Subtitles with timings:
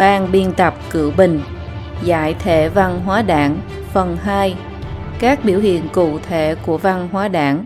[0.00, 1.40] Ban biên tập Cựu Bình
[2.04, 3.60] Giải thể văn hóa đảng
[3.92, 4.56] Phần 2
[5.18, 7.64] Các biểu hiện cụ thể của văn hóa đảng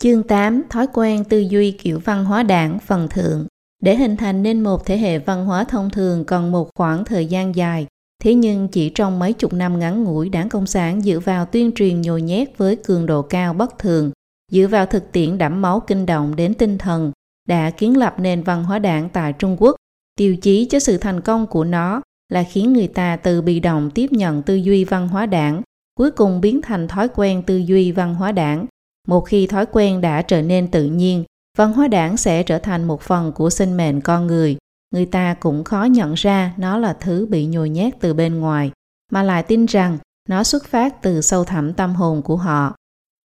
[0.00, 3.46] Chương 8 Thói quen tư duy kiểu văn hóa đảng phần thượng
[3.82, 7.26] Để hình thành nên một thế hệ văn hóa thông thường cần một khoảng thời
[7.26, 7.86] gian dài
[8.22, 11.72] Thế nhưng chỉ trong mấy chục năm ngắn ngủi đảng Cộng sản dựa vào tuyên
[11.74, 14.10] truyền nhồi nhét với cường độ cao bất thường,
[14.52, 17.12] dựa vào thực tiễn đẫm máu kinh động đến tinh thần,
[17.48, 19.76] đã kiến lập nền văn hóa đảng tại Trung Quốc.
[20.18, 23.90] Tiêu chí cho sự thành công của nó là khiến người ta từ bị động
[23.90, 25.62] tiếp nhận tư duy văn hóa đảng,
[25.94, 28.66] cuối cùng biến thành thói quen tư duy văn hóa đảng.
[29.08, 31.24] Một khi thói quen đã trở nên tự nhiên,
[31.58, 34.56] văn hóa đảng sẽ trở thành một phần của sinh mệnh con người.
[34.94, 38.70] Người ta cũng khó nhận ra nó là thứ bị nhồi nhét từ bên ngoài,
[39.12, 42.74] mà lại tin rằng nó xuất phát từ sâu thẳm tâm hồn của họ.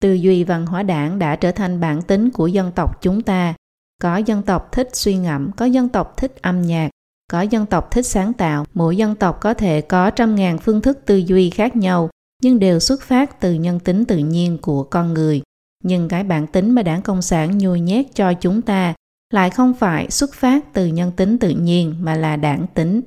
[0.01, 3.53] Tư duy văn hóa đảng đã trở thành bản tính của dân tộc chúng ta.
[4.01, 6.89] Có dân tộc thích suy ngẫm, có dân tộc thích âm nhạc,
[7.31, 8.65] có dân tộc thích sáng tạo.
[8.73, 12.09] Mỗi dân tộc có thể có trăm ngàn phương thức tư duy khác nhau,
[12.43, 15.41] nhưng đều xuất phát từ nhân tính tự nhiên của con người.
[15.83, 18.93] Nhưng cái bản tính mà đảng Cộng sản nhồi nhét cho chúng ta
[19.33, 23.01] lại không phải xuất phát từ nhân tính tự nhiên mà là đảng tính.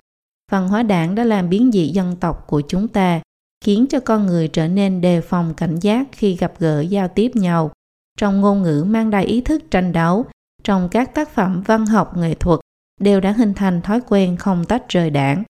[0.51, 3.21] Văn hóa đảng đã làm biến dị dân tộc của chúng ta,
[3.65, 7.37] khiến cho con người trở nên đề phòng cảnh giác khi gặp gỡ giao tiếp
[7.37, 7.71] nhau.
[8.19, 10.27] Trong ngôn ngữ mang đầy ý thức tranh đấu,
[10.65, 12.61] trong các tác phẩm văn học nghệ thuật
[13.01, 15.43] đều đã hình thành thói quen không tách rời đảng.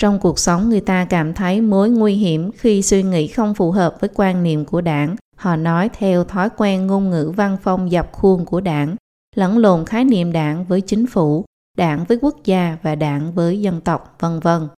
[0.00, 3.70] Trong cuộc sống người ta cảm thấy mối nguy hiểm khi suy nghĩ không phù
[3.70, 5.16] hợp với quan niệm của đảng.
[5.36, 8.96] Họ nói theo thói quen ngôn ngữ văn phong dập khuôn của đảng,
[9.36, 11.44] lẫn lộn khái niệm đảng với chính phủ,
[11.78, 14.68] đảng với quốc gia và đảng với dân tộc, vân vân.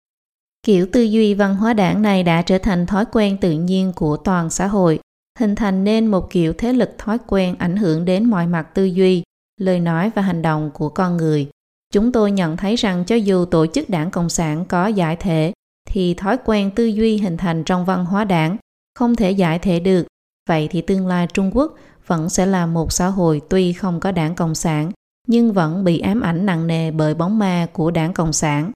[0.63, 4.17] Kiểu tư duy văn hóa đảng này đã trở thành thói quen tự nhiên của
[4.17, 5.01] toàn xã hội,
[5.39, 8.85] hình thành nên một kiểu thế lực thói quen ảnh hưởng đến mọi mặt tư
[8.85, 9.23] duy,
[9.59, 11.49] lời nói và hành động của con người.
[11.93, 15.53] Chúng tôi nhận thấy rằng cho dù tổ chức đảng Cộng sản có giải thể,
[15.91, 18.57] thì thói quen tư duy hình thành trong văn hóa đảng
[18.95, 20.07] không thể giải thể được.
[20.49, 21.75] Vậy thì tương lai Trung Quốc
[22.07, 24.93] vẫn sẽ là một xã hội tuy không có đảng Cộng sản,
[25.27, 28.73] nhưng vẫn bị ám ảnh nặng nề bởi bóng ma của đảng Cộng sản.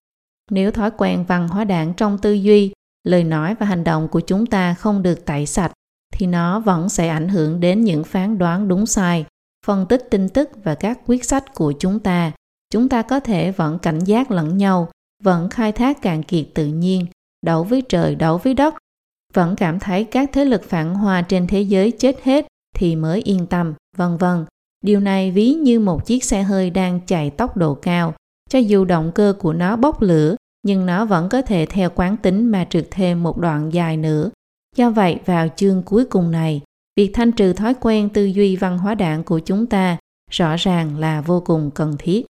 [0.51, 2.73] Nếu thói quen văn hóa đảng trong tư duy,
[3.05, 5.73] lời nói và hành động của chúng ta không được tẩy sạch,
[6.13, 9.25] thì nó vẫn sẽ ảnh hưởng đến những phán đoán đúng sai,
[9.67, 12.33] phân tích tin tức và các quyết sách của chúng ta.
[12.71, 14.89] Chúng ta có thể vẫn cảnh giác lẫn nhau,
[15.23, 17.07] vẫn khai thác cạn kiệt tự nhiên,
[17.47, 18.75] đấu với trời, đấu với đất,
[19.33, 23.23] vẫn cảm thấy các thế lực phản hòa trên thế giới chết hết thì mới
[23.23, 24.45] yên tâm, vân vân.
[24.85, 28.15] Điều này ví như một chiếc xe hơi đang chạy tốc độ cao.
[28.51, 32.17] Cho dù động cơ của nó bốc lửa, nhưng nó vẫn có thể theo quán
[32.17, 34.31] tính mà trượt thêm một đoạn dài nữa.
[34.77, 36.61] Do vậy, vào chương cuối cùng này,
[36.97, 39.99] việc thanh trừ thói quen tư duy văn hóa đạn của chúng ta
[40.31, 42.27] rõ ràng là vô cùng cần thiết.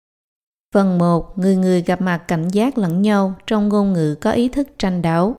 [0.75, 1.39] Phần 1.
[1.39, 5.03] Người người gặp mặt cảnh giác lẫn nhau trong ngôn ngữ có ý thức tranh
[5.03, 5.35] đấu.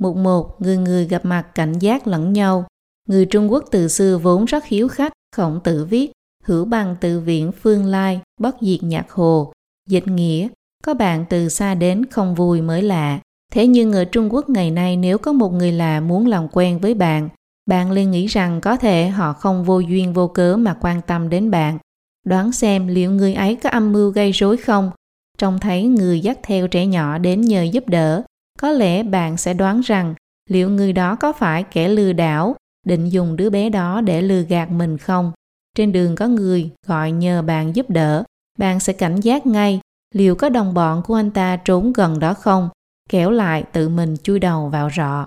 [0.00, 0.62] Mục 1.
[0.62, 2.66] Người người gặp mặt cảnh giác lẫn nhau.
[3.08, 6.12] Người Trung Quốc từ xưa vốn rất hiếu khách, khổng tử viết,
[6.44, 9.52] hữu bằng từ viện phương lai, bất diệt nhạc hồ,
[9.88, 10.48] dịch nghĩa,
[10.84, 13.20] có bạn từ xa đến không vui mới lạ.
[13.52, 16.78] Thế nhưng ở Trung Quốc ngày nay nếu có một người lạ muốn làm quen
[16.78, 17.28] với bạn,
[17.66, 21.28] bạn liền nghĩ rằng có thể họ không vô duyên vô cớ mà quan tâm
[21.28, 21.78] đến bạn.
[22.26, 24.90] Đoán xem liệu người ấy có âm mưu gây rối không?
[25.38, 28.22] Trông thấy người dắt theo trẻ nhỏ đến nhờ giúp đỡ,
[28.60, 30.14] có lẽ bạn sẽ đoán rằng
[30.50, 34.42] liệu người đó có phải kẻ lừa đảo, định dùng đứa bé đó để lừa
[34.42, 35.32] gạt mình không?
[35.76, 38.24] Trên đường có người gọi nhờ bạn giúp đỡ,
[38.58, 39.80] bạn sẽ cảnh giác ngay
[40.14, 42.68] liệu có đồng bọn của anh ta trốn gần đó không,
[43.10, 45.26] kéo lại tự mình chui đầu vào rọ.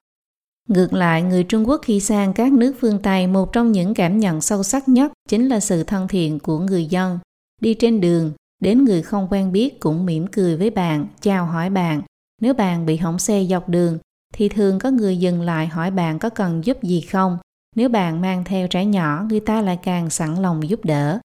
[0.68, 4.20] Ngược lại, người Trung Quốc khi sang các nước phương Tây, một trong những cảm
[4.20, 7.20] nhận sâu sắc nhất chính là sự thân thiện của người dân.
[7.62, 11.70] Đi trên đường, đến người không quen biết cũng mỉm cười với bạn, chào hỏi
[11.70, 12.02] bạn.
[12.42, 13.98] Nếu bạn bị hỏng xe dọc đường,
[14.34, 17.38] thì thường có người dừng lại hỏi bạn có cần giúp gì không.
[17.76, 21.20] Nếu bạn mang theo trẻ nhỏ, người ta lại càng sẵn lòng giúp đỡ.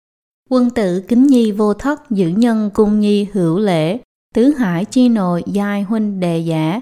[0.50, 3.98] Quân tử kính nhi vô thất, giữ nhân cung nhi hữu lễ,
[4.34, 6.80] tứ hải chi nội giai huynh đệ giả.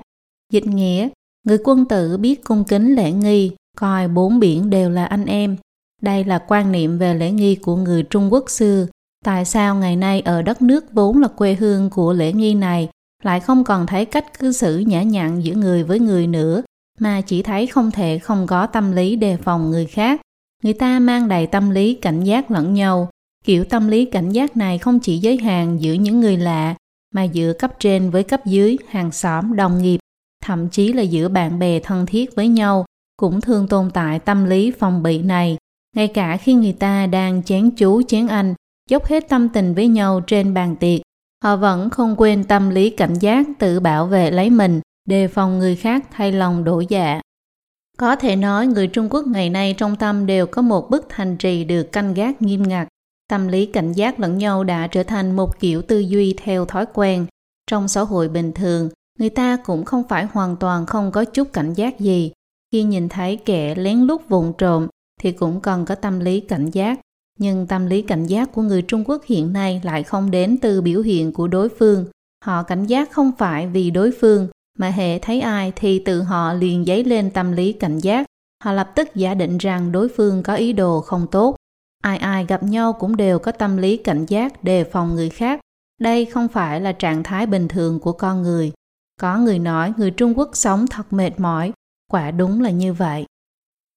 [0.53, 1.09] Dịch nghĩa,
[1.45, 5.57] người quân tử biết cung kính lễ nghi, coi bốn biển đều là anh em.
[6.03, 8.87] Đây là quan niệm về lễ nghi của người Trung Quốc xưa.
[9.25, 12.89] Tại sao ngày nay ở đất nước vốn là quê hương của lễ nghi này
[13.23, 16.63] lại không còn thấy cách cư xử nhã nhặn giữa người với người nữa,
[16.99, 20.21] mà chỉ thấy không thể không có tâm lý đề phòng người khác.
[20.63, 23.09] Người ta mang đầy tâm lý cảnh giác lẫn nhau,
[23.45, 26.75] Kiểu tâm lý cảnh giác này không chỉ giới hạn giữa những người lạ,
[27.15, 29.99] mà giữa cấp trên với cấp dưới, hàng xóm, đồng nghiệp,
[30.41, 32.85] thậm chí là giữa bạn bè thân thiết với nhau,
[33.17, 35.57] cũng thường tồn tại tâm lý phòng bị này.
[35.97, 38.55] Ngay cả khi người ta đang chén chú chén anh,
[38.91, 41.01] dốc hết tâm tình với nhau trên bàn tiệc,
[41.45, 45.59] họ vẫn không quên tâm lý cảnh giác tự bảo vệ lấy mình, đề phòng
[45.59, 47.21] người khác thay lòng đổi dạ.
[47.99, 51.37] Có thể nói người Trung Quốc ngày nay trong tâm đều có một bức thành
[51.37, 52.89] trì được canh gác nghiêm ngặt.
[53.29, 56.87] Tâm lý cảnh giác lẫn nhau đã trở thành một kiểu tư duy theo thói
[56.95, 57.27] quen.
[57.71, 58.89] Trong xã hội bình thường,
[59.21, 62.33] người ta cũng không phải hoàn toàn không có chút cảnh giác gì.
[62.73, 64.89] Khi nhìn thấy kẻ lén lút vụng trộm
[65.21, 67.01] thì cũng cần có tâm lý cảnh giác.
[67.39, 70.83] Nhưng tâm lý cảnh giác của người Trung Quốc hiện nay lại không đến từ
[70.83, 72.07] biểu hiện của đối phương.
[72.45, 76.53] Họ cảnh giác không phải vì đối phương, mà hệ thấy ai thì tự họ
[76.53, 78.27] liền dấy lên tâm lý cảnh giác.
[78.65, 81.57] Họ lập tức giả định rằng đối phương có ý đồ không tốt.
[82.03, 85.61] Ai ai gặp nhau cũng đều có tâm lý cảnh giác đề phòng người khác.
[86.01, 88.73] Đây không phải là trạng thái bình thường của con người.
[89.21, 91.73] Có người nói người Trung Quốc sống thật mệt mỏi.
[92.11, 93.27] Quả đúng là như vậy.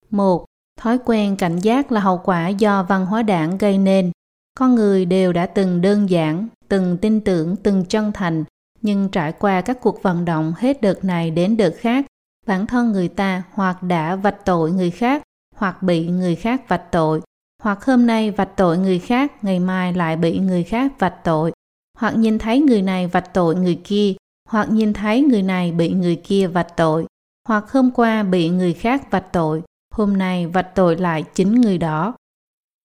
[0.09, 0.45] Một,
[0.79, 4.11] Thói quen cảnh giác là hậu quả do văn hóa đảng gây nên.
[4.59, 8.43] Con người đều đã từng đơn giản, từng tin tưởng, từng chân thành,
[8.81, 12.05] nhưng trải qua các cuộc vận động hết đợt này đến đợt khác,
[12.47, 15.23] bản thân người ta hoặc đã vạch tội người khác,
[15.55, 17.21] hoặc bị người khác vạch tội,
[17.61, 21.51] hoặc hôm nay vạch tội người khác, ngày mai lại bị người khác vạch tội,
[21.97, 24.13] hoặc nhìn thấy người này vạch tội người kia,
[24.53, 27.05] hoặc nhìn thấy người này bị người kia vạch tội,
[27.47, 29.61] hoặc hôm qua bị người khác vạch tội,
[29.95, 32.13] hôm nay vạch tội lại chính người đó.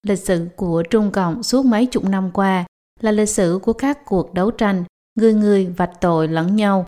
[0.07, 2.65] Lịch sử của Trung Cộng suốt mấy chục năm qua
[3.01, 4.83] là lịch sử của các cuộc đấu tranh,
[5.15, 6.85] người người vạch tội lẫn nhau.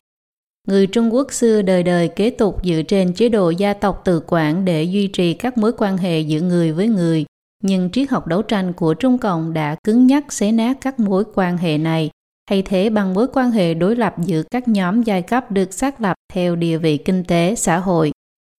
[0.68, 4.22] Người Trung Quốc xưa đời đời kế tục dựa trên chế độ gia tộc tự
[4.26, 7.24] quản để duy trì các mối quan hệ giữa người với người,
[7.62, 11.24] nhưng triết học đấu tranh của Trung Cộng đã cứng nhắc xé nát các mối
[11.34, 12.10] quan hệ này,
[12.52, 16.00] thay thế bằng mối quan hệ đối lập giữa các nhóm giai cấp được xác
[16.00, 18.12] lập theo địa vị kinh tế, xã hội.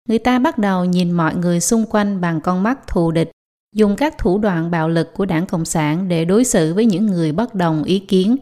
[0.09, 3.31] Người ta bắt đầu nhìn mọi người xung quanh bằng con mắt thù địch,
[3.75, 7.05] dùng các thủ đoạn bạo lực của đảng Cộng sản để đối xử với những
[7.05, 8.35] người bất đồng ý kiến.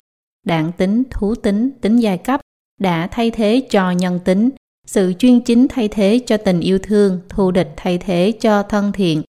[0.45, 2.42] Đảng tính, thú tính, tính giai cấp
[2.80, 4.50] đã thay thế cho nhân tính,
[4.88, 8.92] sự chuyên chính thay thế cho tình yêu thương, thù địch thay thế cho thân
[8.92, 9.21] thiện,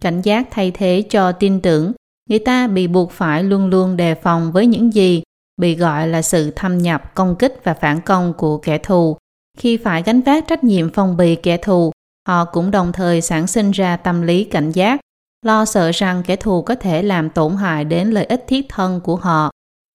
[0.00, 1.92] cảnh giác thay thế cho tin tưởng.
[2.28, 5.22] Người ta bị buộc phải luôn luôn đề phòng với những gì
[5.60, 9.16] bị gọi là sự thâm nhập, công kích và phản công của kẻ thù.
[9.58, 11.92] Khi phải gánh vác trách nhiệm phòng bị kẻ thù,
[12.28, 15.00] họ cũng đồng thời sản sinh ra tâm lý cảnh giác,
[15.46, 19.00] lo sợ rằng kẻ thù có thể làm tổn hại đến lợi ích thiết thân
[19.00, 19.50] của họ.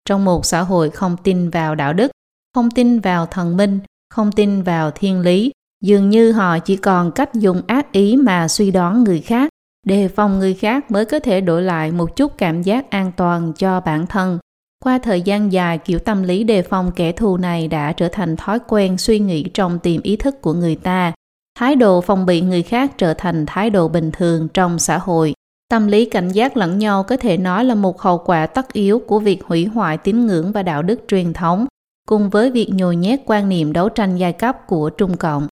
[0.06, 2.11] Trong một xã hội không tin vào đạo đức,
[2.56, 3.79] không tin vào thần minh,
[4.09, 5.51] không tin vào thiên lý,
[5.83, 9.50] dường như họ chỉ còn cách dùng ác ý mà suy đoán người khác,
[9.85, 13.53] đề phòng người khác mới có thể đổi lại một chút cảm giác an toàn
[13.53, 14.39] cho bản thân.
[14.85, 18.35] Qua thời gian dài, kiểu tâm lý đề phòng kẻ thù này đã trở thành
[18.35, 21.13] thói quen suy nghĩ trong tiềm ý thức của người ta.
[21.59, 25.33] Thái độ phòng bị người khác trở thành thái độ bình thường trong xã hội.
[25.69, 28.99] Tâm lý cảnh giác lẫn nhau có thể nói là một hậu quả tất yếu
[28.99, 31.65] của việc hủy hoại tín ngưỡng và đạo đức truyền thống,
[32.07, 35.47] cùng với việc nhồi nhét quan niệm đấu tranh giai cấp của Trung Cộng.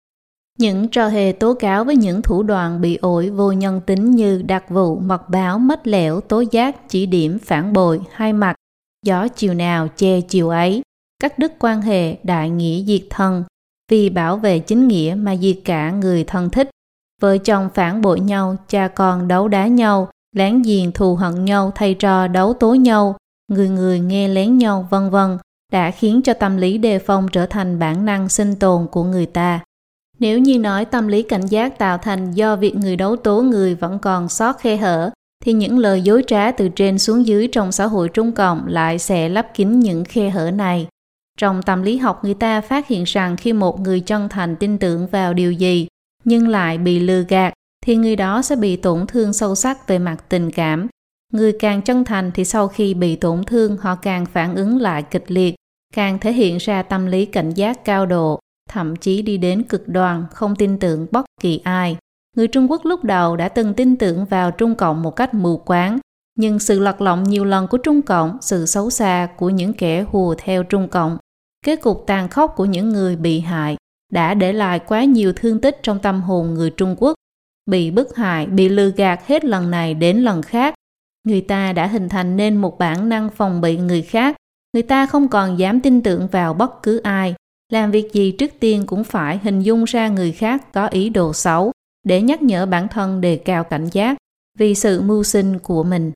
[0.59, 4.41] Những trò hề tố cáo với những thủ đoạn bị ổi vô nhân tính như
[4.41, 8.55] đặc vụ, mật báo, mất lẻo, tố giác, chỉ điểm, phản bội, hai mặt,
[9.03, 10.81] gió chiều nào che chiều ấy,
[11.19, 13.43] cắt đứt quan hệ đại nghĩa diệt thân,
[13.91, 16.69] vì bảo vệ chính nghĩa mà diệt cả người thân thích.
[17.21, 21.71] Vợ chồng phản bội nhau, cha con đấu đá nhau, láng giềng thù hận nhau
[21.75, 23.15] thay trò đấu tố nhau,
[23.51, 25.37] người người nghe lén nhau vân vân
[25.71, 29.25] đã khiến cho tâm lý đề phòng trở thành bản năng sinh tồn của người
[29.25, 29.59] ta.
[30.19, 33.75] Nếu như nói tâm lý cảnh giác tạo thành do việc người đấu tố người
[33.75, 35.11] vẫn còn sót khe hở,
[35.45, 38.99] thì những lời dối trá từ trên xuống dưới trong xã hội Trung Cộng lại
[38.99, 40.87] sẽ lấp kín những khe hở này.
[41.37, 44.77] Trong tâm lý học người ta phát hiện rằng khi một người chân thành tin
[44.77, 45.87] tưởng vào điều gì
[46.23, 47.53] nhưng lại bị lừa gạt
[47.85, 50.87] thì người đó sẽ bị tổn thương sâu sắc về mặt tình cảm.
[51.33, 55.03] Người càng chân thành thì sau khi bị tổn thương họ càng phản ứng lại
[55.11, 55.55] kịch liệt,
[55.93, 59.87] càng thể hiện ra tâm lý cảnh giác cao độ, thậm chí đi đến cực
[59.87, 61.97] đoan, không tin tưởng bất kỳ ai.
[62.37, 65.57] Người Trung Quốc lúc đầu đã từng tin tưởng vào Trung Cộng một cách mù
[65.57, 65.99] quáng,
[66.35, 70.01] nhưng sự lật lọng nhiều lần của Trung Cộng, sự xấu xa của những kẻ
[70.01, 71.17] hùa theo Trung Cộng,
[71.65, 73.77] kết cục tàn khốc của những người bị hại
[74.11, 77.13] đã để lại quá nhiều thương tích trong tâm hồn người Trung Quốc.
[77.65, 80.73] Bị bức hại, bị lừa gạt hết lần này đến lần khác.
[81.27, 84.35] Người ta đã hình thành nên một bản năng phòng bị người khác.
[84.73, 87.35] Người ta không còn dám tin tưởng vào bất cứ ai.
[87.71, 91.33] Làm việc gì trước tiên cũng phải hình dung ra người khác có ý đồ
[91.33, 91.71] xấu,
[92.03, 94.17] để nhắc nhở bản thân đề cao cảnh giác
[94.59, 96.11] vì sự mưu sinh của mình.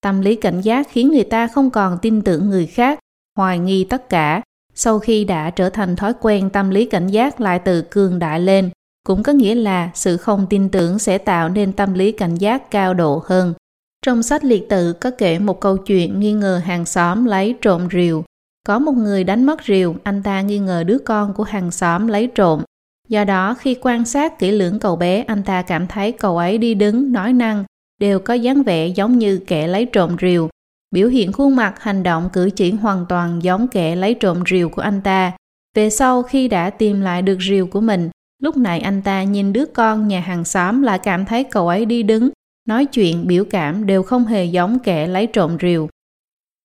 [0.00, 2.98] Tâm lý cảnh giác khiến người ta không còn tin tưởng người khác,
[3.36, 4.42] hoài nghi tất cả.
[4.74, 8.40] Sau khi đã trở thành thói quen tâm lý cảnh giác lại từ cường đại
[8.40, 8.70] lên,
[9.06, 12.70] cũng có nghĩa là sự không tin tưởng sẽ tạo nên tâm lý cảnh giác
[12.70, 13.54] cao độ hơn.
[14.02, 17.88] Trong sách liệt tự có kể một câu chuyện nghi ngờ hàng xóm lấy trộm
[17.92, 18.24] rìu.
[18.66, 22.06] Có một người đánh mất rìu, anh ta nghi ngờ đứa con của hàng xóm
[22.06, 22.62] lấy trộm.
[23.08, 26.58] Do đó, khi quan sát kỹ lưỡng cậu bé, anh ta cảm thấy cậu ấy
[26.58, 27.64] đi đứng, nói năng,
[28.00, 30.48] đều có dáng vẻ giống như kẻ lấy trộm rìu.
[30.90, 34.68] Biểu hiện khuôn mặt, hành động, cử chỉ hoàn toàn giống kẻ lấy trộm rìu
[34.68, 35.32] của anh ta.
[35.74, 38.10] Về sau khi đã tìm lại được rìu của mình,
[38.42, 41.84] lúc này anh ta nhìn đứa con nhà hàng xóm lại cảm thấy cậu ấy
[41.84, 42.30] đi đứng,
[42.68, 45.88] nói chuyện, biểu cảm đều không hề giống kẻ lấy trộm rìu.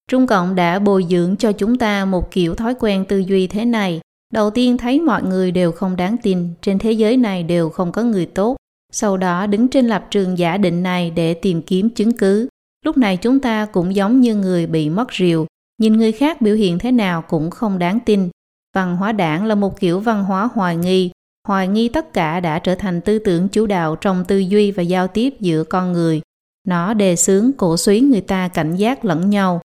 [0.08, 3.66] Trung Cộng đã bồi dưỡng cho chúng ta một kiểu thói quen tư duy thế
[3.66, 4.02] này.
[4.32, 7.92] Đầu tiên thấy mọi người đều không đáng tin, trên thế giới này đều không
[7.92, 8.56] có người tốt.
[8.92, 12.48] Sau đó đứng trên lập trường giả định này để tìm kiếm chứng cứ.
[12.86, 15.46] Lúc này chúng ta cũng giống như người bị mất rìu,
[15.82, 18.30] nhìn người khác biểu hiện thế nào cũng không đáng tin.
[18.76, 21.12] Văn hóa đảng là một kiểu văn hóa hoài nghi,
[21.48, 24.84] hoài nghi tất cả đã trở thành tư tưởng chủ đạo trong tư duy và
[24.84, 26.22] giao tiếp giữa con người.
[26.68, 29.62] Nó đề xướng cổ suý người ta cảnh giác lẫn nhau.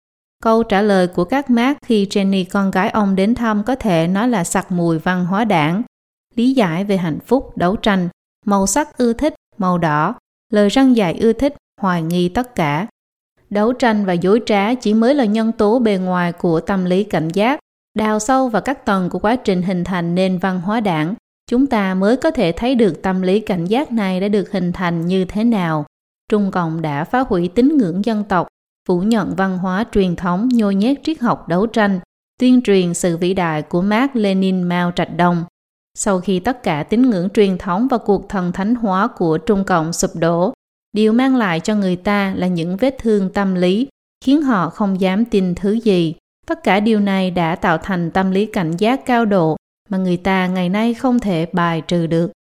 [0.45, 4.07] Câu trả lời của các mác khi Jenny con gái ông đến thăm có thể
[4.07, 5.83] nói là sặc mùi văn hóa đảng.
[6.35, 8.09] Lý giải về hạnh phúc, đấu tranh,
[8.47, 10.15] màu sắc ưa thích, màu đỏ,
[10.53, 12.87] lời răng dài ưa thích, hoài nghi tất cả.
[13.51, 17.05] Đấu tranh và dối trá chỉ mới là nhân tố bề ngoài của tâm lý
[17.05, 17.61] cảnh giác,
[17.99, 21.15] đào sâu vào các tầng của quá trình hình thành nền văn hóa đảng,
[21.51, 24.73] chúng ta mới có thể thấy được tâm lý cảnh giác này đã được hình
[24.73, 25.85] thành như thế nào.
[26.31, 28.47] Trung Cộng đã phá hủy tín ngưỡng dân tộc,
[28.89, 32.01] phủ nhận văn hóa truyền thống nhồi nhét triết học đấu tranh,
[32.41, 35.45] tuyên truyền sự vĩ đại của Mark Lenin Mao Trạch Đông.
[35.95, 39.65] Sau khi tất cả tín ngưỡng truyền thống và cuộc thần thánh hóa của Trung
[39.65, 40.53] Cộng sụp đổ,
[40.93, 43.89] điều mang lại cho người ta là những vết thương tâm lý,
[44.25, 46.15] khiến họ không dám tin thứ gì.
[46.47, 49.57] Tất cả điều này đã tạo thành tâm lý cảnh giác cao độ
[49.89, 52.33] mà người ta ngày nay không thể bài trừ được.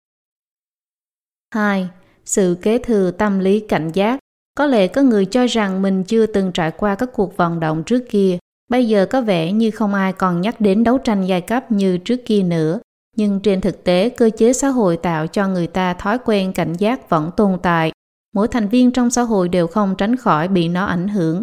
[1.55, 1.89] 2.
[2.25, 4.22] Sự kế thừa tâm lý cảnh giác
[4.55, 7.83] có lẽ có người cho rằng mình chưa từng trải qua các cuộc vận động
[7.85, 8.39] trước kia,
[8.71, 11.99] bây giờ có vẻ như không ai còn nhắc đến đấu tranh giai cấp như
[11.99, 12.81] trước kia nữa.
[13.17, 16.73] Nhưng trên thực tế, cơ chế xã hội tạo cho người ta thói quen cảnh
[16.73, 17.93] giác vẫn tồn tại.
[18.35, 21.43] Mỗi thành viên trong xã hội đều không tránh khỏi bị nó ảnh hưởng.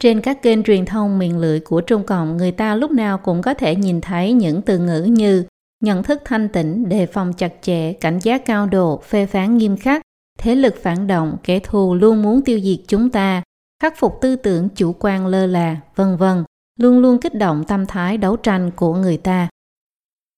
[0.00, 3.42] Trên các kênh truyền thông miền lưỡi của Trung Cộng, người ta lúc nào cũng
[3.42, 5.44] có thể nhìn thấy những từ ngữ như
[5.84, 9.76] nhận thức thanh tĩnh, đề phòng chặt chẽ, cảnh giác cao độ, phê phán nghiêm
[9.76, 10.02] khắc,
[10.38, 13.42] thế lực phản động, kẻ thù luôn muốn tiêu diệt chúng ta,
[13.82, 16.44] khắc phục tư tưởng chủ quan lơ là, vân vân,
[16.78, 19.48] luôn luôn kích động tâm thái đấu tranh của người ta.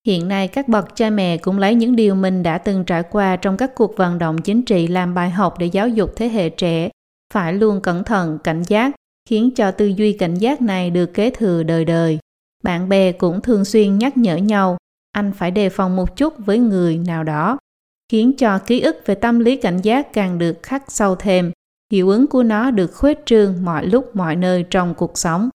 [0.07, 3.37] Hiện nay các bậc cha mẹ cũng lấy những điều mình đã từng trải qua
[3.37, 6.49] trong các cuộc vận động chính trị làm bài học để giáo dục thế hệ
[6.49, 6.89] trẻ,
[7.35, 8.95] phải luôn cẩn thận, cảnh giác,
[9.29, 12.19] khiến cho tư duy cảnh giác này được kế thừa đời đời.
[12.65, 14.77] Bạn bè cũng thường xuyên nhắc nhở nhau,
[15.13, 17.59] anh phải đề phòng một chút với người nào đó
[18.13, 21.53] khiến cho ký ức về tâm lý cảnh giác càng được khắc sâu thêm,
[21.93, 25.49] hiệu ứng của nó được khuếch trương mọi lúc mọi nơi trong cuộc sống.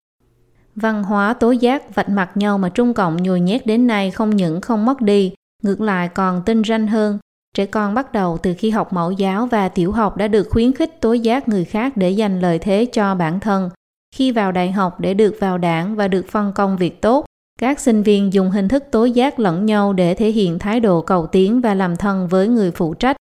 [0.76, 4.36] Văn hóa tố giác vạch mặt nhau mà Trung Cộng nhồi nhét đến nay không
[4.36, 7.18] những không mất đi, ngược lại còn tinh ranh hơn.
[7.56, 10.72] Trẻ con bắt đầu từ khi học mẫu giáo và tiểu học đã được khuyến
[10.72, 13.70] khích tố giác người khác để giành lợi thế cho bản thân.
[14.14, 17.24] Khi vào đại học để được vào đảng và được phân công việc tốt,
[17.60, 21.00] các sinh viên dùng hình thức tố giác lẫn nhau để thể hiện thái độ
[21.00, 23.16] cầu tiến và làm thân với người phụ trách.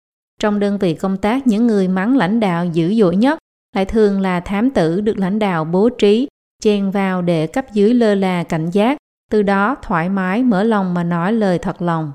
[0.41, 3.39] Trong đơn vị công tác, những người mắng lãnh đạo dữ dội nhất
[3.77, 6.29] lại thường là thám tử được lãnh đạo bố trí,
[6.63, 8.97] chen vào để cấp dưới lơ là cảnh giác,
[9.31, 12.13] từ đó thoải mái mở lòng mà nói lời thật lòng.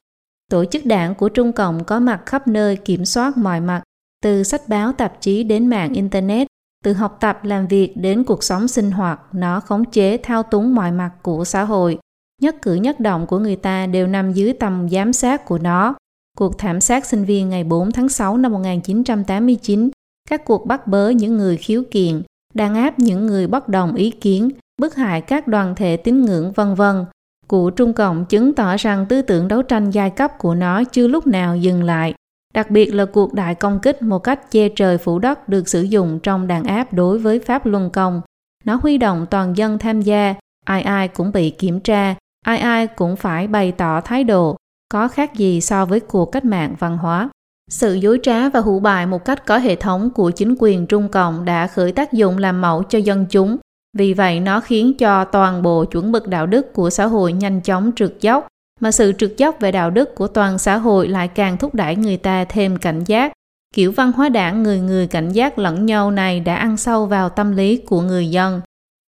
[0.51, 3.81] Tổ chức đảng của Trung Cộng có mặt khắp nơi kiểm soát mọi mặt,
[4.23, 6.47] từ sách báo tạp chí đến mạng Internet,
[6.83, 10.75] từ học tập làm việc đến cuộc sống sinh hoạt, nó khống chế thao túng
[10.75, 11.99] mọi mặt của xã hội.
[12.39, 15.95] Nhất cử nhất động của người ta đều nằm dưới tầm giám sát của nó.
[16.37, 19.89] Cuộc thảm sát sinh viên ngày 4 tháng 6 năm 1989,
[20.29, 22.21] các cuộc bắt bớ những người khiếu kiện,
[22.53, 24.49] đàn áp những người bất đồng ý kiến,
[24.81, 27.05] bức hại các đoàn thể tín ngưỡng vân vân
[27.49, 31.07] của Trung Cộng chứng tỏ rằng tư tưởng đấu tranh giai cấp của nó chưa
[31.07, 32.13] lúc nào dừng lại.
[32.53, 35.81] Đặc biệt là cuộc đại công kích một cách che trời phủ đất được sử
[35.81, 38.21] dụng trong đàn áp đối với Pháp Luân Công.
[38.65, 42.15] Nó huy động toàn dân tham gia, ai ai cũng bị kiểm tra,
[42.49, 44.57] ai ai cũng phải bày tỏ thái độ,
[44.93, 47.29] có khác gì so với cuộc cách mạng văn hóa.
[47.71, 51.09] Sự dối trá và hủ bại một cách có hệ thống của chính quyền Trung
[51.09, 53.57] Cộng đã khởi tác dụng làm mẫu cho dân chúng.
[53.97, 57.61] Vì vậy nó khiến cho toàn bộ chuẩn mực đạo đức của xã hội nhanh
[57.61, 58.47] chóng trượt dốc,
[58.79, 61.95] mà sự trượt dốc về đạo đức của toàn xã hội lại càng thúc đẩy
[61.95, 63.33] người ta thêm cảnh giác.
[63.75, 67.29] Kiểu văn hóa đảng người người cảnh giác lẫn nhau này đã ăn sâu vào
[67.29, 68.61] tâm lý của người dân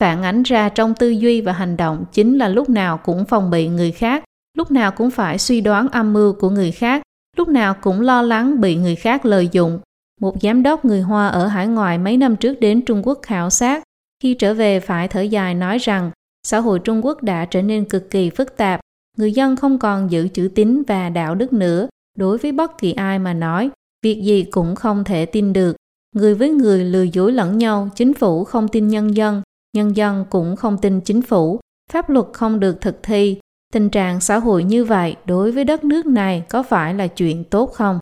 [0.00, 3.50] phản ánh ra trong tư duy và hành động chính là lúc nào cũng phòng
[3.50, 4.24] bị người khác
[4.58, 7.02] lúc nào cũng phải suy đoán âm mưu của người khác
[7.36, 9.80] lúc nào cũng lo lắng bị người khác lợi dụng
[10.20, 13.50] một giám đốc người hoa ở hải ngoại mấy năm trước đến trung quốc khảo
[13.50, 13.82] sát
[14.22, 16.10] khi trở về phải thở dài nói rằng
[16.42, 18.80] xã hội Trung Quốc đã trở nên cực kỳ phức tạp.
[19.16, 21.88] Người dân không còn giữ chữ tín và đạo đức nữa.
[22.18, 23.70] Đối với bất kỳ ai mà nói,
[24.02, 25.76] việc gì cũng không thể tin được.
[26.14, 29.42] Người với người lừa dối lẫn nhau, chính phủ không tin nhân dân,
[29.76, 31.60] nhân dân cũng không tin chính phủ,
[31.92, 33.38] pháp luật không được thực thi.
[33.72, 37.44] Tình trạng xã hội như vậy đối với đất nước này có phải là chuyện
[37.44, 37.98] tốt không?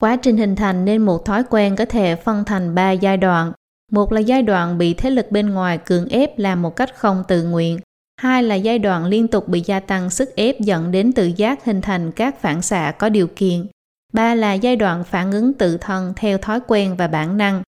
[0.00, 3.52] Quá trình hình thành nên một thói quen có thể phân thành ba giai đoạn.
[3.92, 7.24] Một là giai đoạn bị thế lực bên ngoài cưỡng ép làm một cách không
[7.28, 7.78] tự nguyện.
[8.16, 11.64] Hai là giai đoạn liên tục bị gia tăng sức ép dẫn đến tự giác
[11.64, 13.66] hình thành các phản xạ có điều kiện.
[14.12, 17.62] Ba là giai đoạn phản ứng tự thân theo thói quen và bản năng.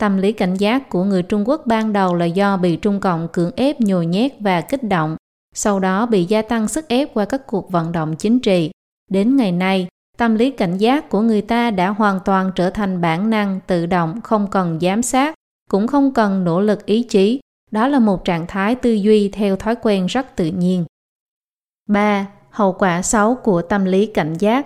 [0.00, 3.28] Tâm lý cảnh giác của người Trung Quốc ban đầu là do bị Trung Cộng
[3.32, 5.16] cưỡng ép nhồi nhét và kích động,
[5.54, 8.70] sau đó bị gia tăng sức ép qua các cuộc vận động chính trị.
[9.10, 13.00] Đến ngày nay, tâm lý cảnh giác của người ta đã hoàn toàn trở thành
[13.00, 15.34] bản năng tự động không cần giám sát,
[15.70, 17.40] cũng không cần nỗ lực ý chí.
[17.70, 20.84] Đó là một trạng thái tư duy theo thói quen rất tự nhiên.
[21.88, 22.26] 3.
[22.50, 24.64] Hậu quả xấu của tâm lý cảnh giác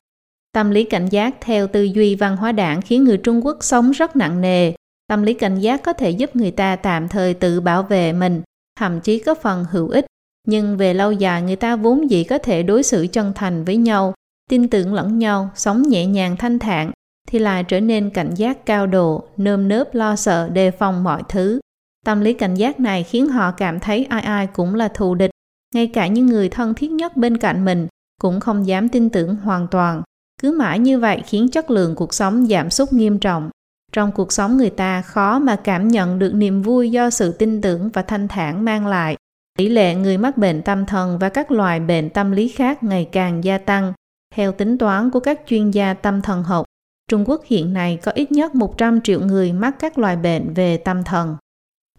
[0.53, 3.91] Tâm lý cảnh giác theo tư duy văn hóa đảng khiến người Trung Quốc sống
[3.91, 4.73] rất nặng nề.
[5.09, 8.43] Tâm lý cảnh giác có thể giúp người ta tạm thời tự bảo vệ mình,
[8.81, 10.07] thậm chí có phần hữu ích.
[10.47, 13.77] Nhưng về lâu dài người ta vốn dĩ có thể đối xử chân thành với
[13.77, 14.15] nhau,
[14.51, 16.91] tin tưởng lẫn nhau, sống nhẹ nhàng thanh thản,
[17.29, 21.23] thì lại trở nên cảnh giác cao độ, nơm nớp lo sợ đề phòng mọi
[21.29, 21.61] thứ.
[22.07, 25.31] Tâm lý cảnh giác này khiến họ cảm thấy ai ai cũng là thù địch,
[25.75, 27.87] ngay cả những người thân thiết nhất bên cạnh mình
[28.21, 30.03] cũng không dám tin tưởng hoàn toàn.
[30.43, 33.51] Cứ mãi như vậy khiến chất lượng cuộc sống giảm sút nghiêm trọng.
[33.93, 37.61] Trong cuộc sống người ta khó mà cảm nhận được niềm vui do sự tin
[37.61, 39.17] tưởng và thanh thản mang lại.
[39.59, 43.09] Tỷ lệ người mắc bệnh tâm thần và các loại bệnh tâm lý khác ngày
[43.13, 43.93] càng gia tăng.
[44.35, 46.65] Theo tính toán của các chuyên gia tâm thần học,
[47.11, 50.77] Trung Quốc hiện nay có ít nhất 100 triệu người mắc các loại bệnh về
[50.77, 51.37] tâm thần.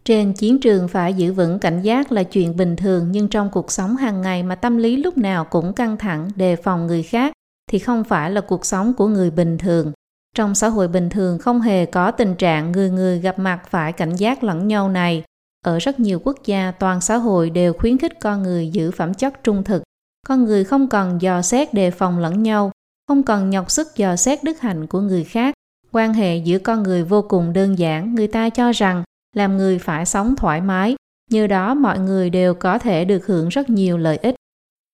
[0.04, 3.72] Trên chiến trường phải giữ vững cảnh giác là chuyện bình thường nhưng trong cuộc
[3.72, 7.34] sống hàng ngày mà tâm lý lúc nào cũng căng thẳng đề phòng người khác
[7.72, 9.92] thì không phải là cuộc sống của người bình thường.
[10.40, 13.94] Trong xã hội bình thường không hề có tình trạng người người gặp mặt phải
[13.94, 15.24] cảnh giác lẫn nhau này.
[15.66, 19.14] Ở rất nhiều quốc gia, toàn xã hội đều khuyến khích con người giữ phẩm
[19.14, 19.84] chất trung thực.
[20.28, 22.72] Con người không cần dò xét đề phòng lẫn nhau,
[23.08, 25.54] không cần nhọc sức dò xét đức hạnh của người khác.
[25.92, 29.04] Quan hệ giữa con người vô cùng đơn giản, người ta cho rằng
[29.36, 30.96] làm người phải sống thoải mái,
[31.32, 34.36] như đó mọi người đều có thể được hưởng rất nhiều lợi ích.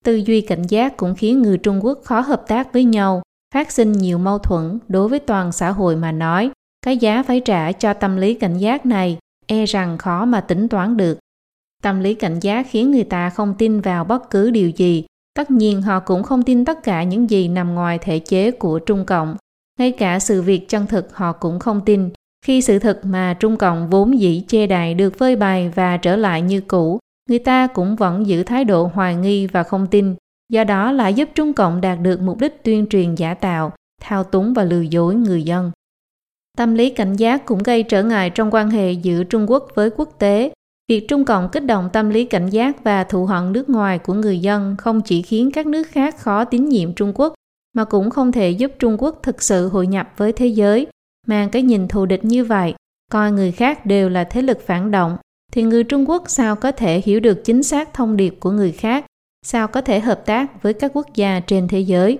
[0.04, 3.22] Tư duy cảnh giác cũng khiến người Trung Quốc khó hợp tác với nhau,
[3.56, 6.50] phát sinh nhiều mâu thuẫn đối với toàn xã hội mà nói.
[6.86, 10.68] Cái giá phải trả cho tâm lý cảnh giác này e rằng khó mà tính
[10.68, 11.18] toán được.
[11.82, 15.04] Tâm lý cảnh giác khiến người ta không tin vào bất cứ điều gì.
[15.34, 18.78] Tất nhiên họ cũng không tin tất cả những gì nằm ngoài thể chế của
[18.78, 19.36] Trung Cộng.
[19.78, 22.10] Ngay cả sự việc chân thực họ cũng không tin.
[22.46, 26.16] Khi sự thật mà Trung Cộng vốn dĩ chê đài được phơi bày và trở
[26.16, 30.14] lại như cũ, người ta cũng vẫn giữ thái độ hoài nghi và không tin.
[30.52, 34.24] Do đó lại giúp Trung Cộng đạt được mục đích tuyên truyền giả tạo, thao
[34.24, 35.70] túng và lừa dối người dân.
[36.56, 39.90] Tâm lý cảnh giác cũng gây trở ngại trong quan hệ giữa Trung Quốc với
[39.90, 40.52] quốc tế.
[40.88, 44.14] Việc Trung Cộng kích động tâm lý cảnh giác và thù hận nước ngoài của
[44.14, 47.34] người dân không chỉ khiến các nước khác khó tín nhiệm Trung Quốc,
[47.72, 50.86] mà cũng không thể giúp Trung Quốc thực sự hội nhập với thế giới.
[51.26, 52.74] Mang cái nhìn thù địch như vậy,
[53.12, 55.16] coi người khác đều là thế lực phản động,
[55.52, 58.72] thì người Trung Quốc sao có thể hiểu được chính xác thông điệp của người
[58.72, 59.04] khác,
[59.46, 62.18] sao có thể hợp tác với các quốc gia trên thế giới.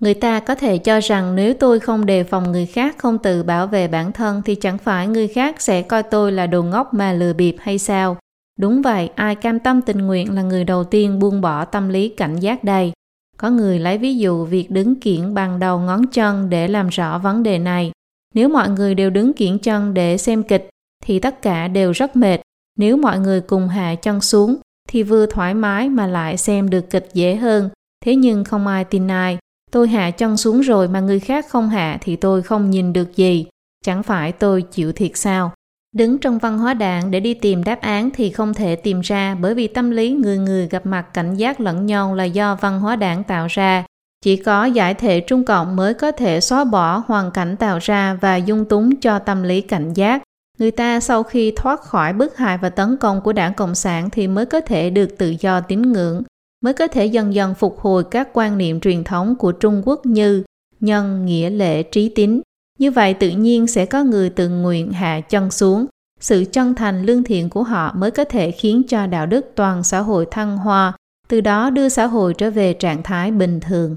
[0.00, 3.42] Người ta có thể cho rằng nếu tôi không đề phòng người khác không tự
[3.42, 6.94] bảo vệ bản thân thì chẳng phải người khác sẽ coi tôi là đồ ngốc
[6.94, 8.16] mà lừa bịp hay sao?
[8.58, 12.08] Đúng vậy, ai cam tâm tình nguyện là người đầu tiên buông bỏ tâm lý
[12.08, 12.92] cảnh giác đây.
[13.36, 17.18] Có người lấy ví dụ việc đứng kiển bằng đầu ngón chân để làm rõ
[17.18, 17.92] vấn đề này.
[18.34, 20.68] Nếu mọi người đều đứng kiển chân để xem kịch
[21.04, 22.40] thì tất cả đều rất mệt.
[22.78, 24.56] Nếu mọi người cùng hạ chân xuống
[24.92, 27.70] thì vừa thoải mái mà lại xem được kịch dễ hơn.
[28.04, 29.38] Thế nhưng không ai tin ai.
[29.70, 33.16] Tôi hạ chân xuống rồi mà người khác không hạ thì tôi không nhìn được
[33.16, 33.46] gì.
[33.84, 35.52] Chẳng phải tôi chịu thiệt sao?
[35.96, 39.34] Đứng trong văn hóa đảng để đi tìm đáp án thì không thể tìm ra
[39.34, 42.80] bởi vì tâm lý người người gặp mặt cảnh giác lẫn nhau là do văn
[42.80, 43.84] hóa đảng tạo ra.
[44.24, 48.18] Chỉ có giải thể Trung Cộng mới có thể xóa bỏ hoàn cảnh tạo ra
[48.20, 50.22] và dung túng cho tâm lý cảnh giác.
[50.58, 54.10] Người ta sau khi thoát khỏi bức hại và tấn công của đảng Cộng sản
[54.10, 56.22] thì mới có thể được tự do tín ngưỡng,
[56.60, 60.06] mới có thể dần dần phục hồi các quan niệm truyền thống của Trung Quốc
[60.06, 60.44] như
[60.80, 62.40] nhân, nghĩa lễ trí tín.
[62.78, 65.86] Như vậy tự nhiên sẽ có người tự nguyện hạ chân xuống.
[66.20, 69.84] Sự chân thành lương thiện của họ mới có thể khiến cho đạo đức toàn
[69.84, 70.92] xã hội thăng hoa,
[71.28, 73.96] từ đó đưa xã hội trở về trạng thái bình thường.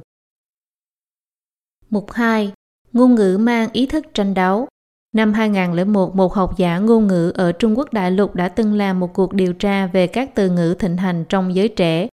[1.89, 2.51] Mục 2.
[2.93, 4.67] Ngôn ngữ mang ý thức tranh đấu
[5.15, 8.99] Năm 2001, một học giả ngôn ngữ ở Trung Quốc đại lục đã từng làm
[8.99, 12.07] một cuộc điều tra về các từ ngữ thịnh hành trong giới trẻ.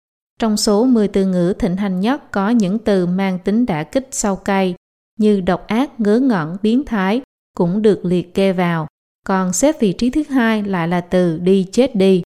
[0.41, 4.09] Trong số 10 từ ngữ thịnh hành nhất có những từ mang tính đả kích
[4.11, 4.75] sâu cay
[5.19, 7.21] như độc ác, ngớ ngẩn, biến thái
[7.57, 8.87] cũng được liệt kê vào.
[9.27, 12.23] Còn xếp vị trí thứ hai lại là từ đi chết đi.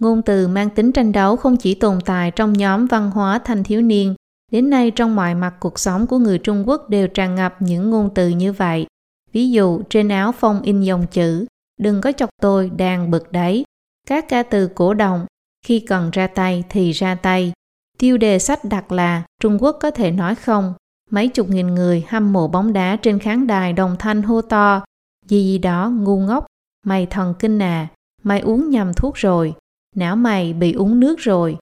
[0.00, 3.64] Ngôn từ mang tính tranh đấu không chỉ tồn tại trong nhóm văn hóa thanh
[3.64, 4.14] thiếu niên,
[4.52, 7.90] đến nay trong mọi mặt cuộc sống của người Trung Quốc đều tràn ngập những
[7.90, 8.86] ngôn từ như vậy.
[9.32, 11.46] Ví dụ, trên áo phong in dòng chữ,
[11.78, 13.64] Đừng có chọc tôi, đang bực đấy.
[14.08, 15.26] Các ca từ cổ động,
[15.64, 17.52] Khi cần ra tay thì ra tay.
[17.98, 20.74] Tiêu đề sách đặt là, Trung Quốc có thể nói không.
[21.10, 24.84] Mấy chục nghìn người hâm mộ bóng đá trên khán đài đồng thanh hô to.
[25.26, 26.46] Gì gì đó, ngu ngốc.
[26.86, 27.88] Mày thần kinh à.
[28.22, 29.54] Mày uống nhầm thuốc rồi.
[29.96, 31.56] Não mày bị uống nước rồi.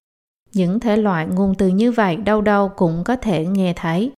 [0.53, 4.13] Những thể loại ngôn từ như vậy đâu đâu cũng có thể nghe thấy.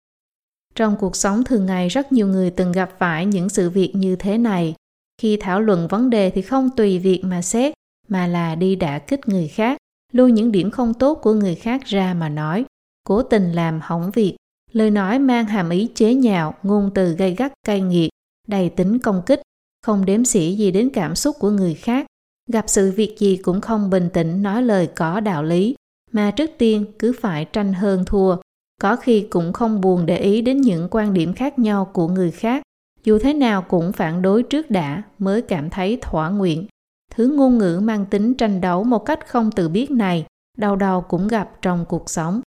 [0.78, 4.16] Trong cuộc sống thường ngày rất nhiều người từng gặp phải những sự việc như
[4.16, 4.76] thế này.
[5.22, 7.74] Khi thảo luận vấn đề thì không tùy việc mà xét,
[8.08, 9.78] mà là đi đả kích người khác,
[10.14, 12.66] lưu những điểm không tốt của người khác ra mà nói,
[13.04, 14.36] cố tình làm hỏng việc.
[14.72, 18.10] Lời nói mang hàm ý chế nhạo, ngôn từ gây gắt cay nghiệt,
[18.48, 19.42] đầy tính công kích,
[19.86, 22.06] không đếm xỉa gì đến cảm xúc của người khác.
[22.50, 25.76] Gặp sự việc gì cũng không bình tĩnh nói lời có đạo lý,
[26.12, 28.36] mà trước tiên cứ phải tranh hơn thua,
[28.82, 32.32] có khi cũng không buồn để ý đến những quan điểm khác nhau của người
[32.32, 32.64] khác.
[33.04, 36.68] Dù thế nào cũng phản đối trước đã, mới cảm thấy thỏa nguyện.
[37.16, 40.26] Thứ ngôn ngữ mang tính tranh đấu một cách không tự biết này,
[40.58, 42.42] đau đầu cũng gặp trong cuộc sống.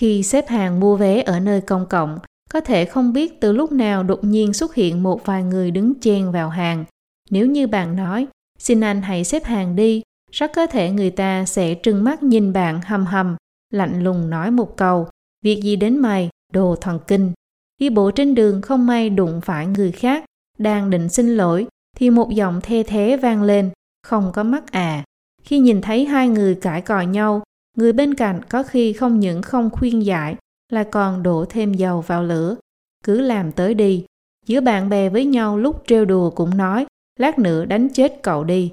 [0.00, 2.18] Khi xếp hàng mua vé ở nơi công cộng,
[2.50, 5.94] có thể không biết từ lúc nào đột nhiên xuất hiện một vài người đứng
[6.00, 6.84] chen vào hàng.
[7.30, 8.26] Nếu như bạn nói,
[8.58, 12.52] xin anh hãy xếp hàng đi, rất có thể người ta sẽ trừng mắt nhìn
[12.52, 13.36] bạn hầm hầm,
[13.72, 15.08] lạnh lùng nói một câu.
[15.42, 17.32] Việc gì đến mày, đồ thần kinh.
[17.78, 20.24] Đi bộ trên đường không may đụng phải người khác,
[20.58, 23.70] đang định xin lỗi, thì một giọng thê thế vang lên,
[24.02, 25.04] không có mắt à.
[25.42, 27.42] Khi nhìn thấy hai người cãi cò nhau,
[27.76, 30.36] người bên cạnh có khi không những không khuyên giải,
[30.72, 32.56] là còn đổ thêm dầu vào lửa.
[33.04, 34.04] Cứ làm tới đi.
[34.46, 36.86] Giữa bạn bè với nhau lúc trêu đùa cũng nói,
[37.18, 38.72] lát nữa đánh chết cậu đi.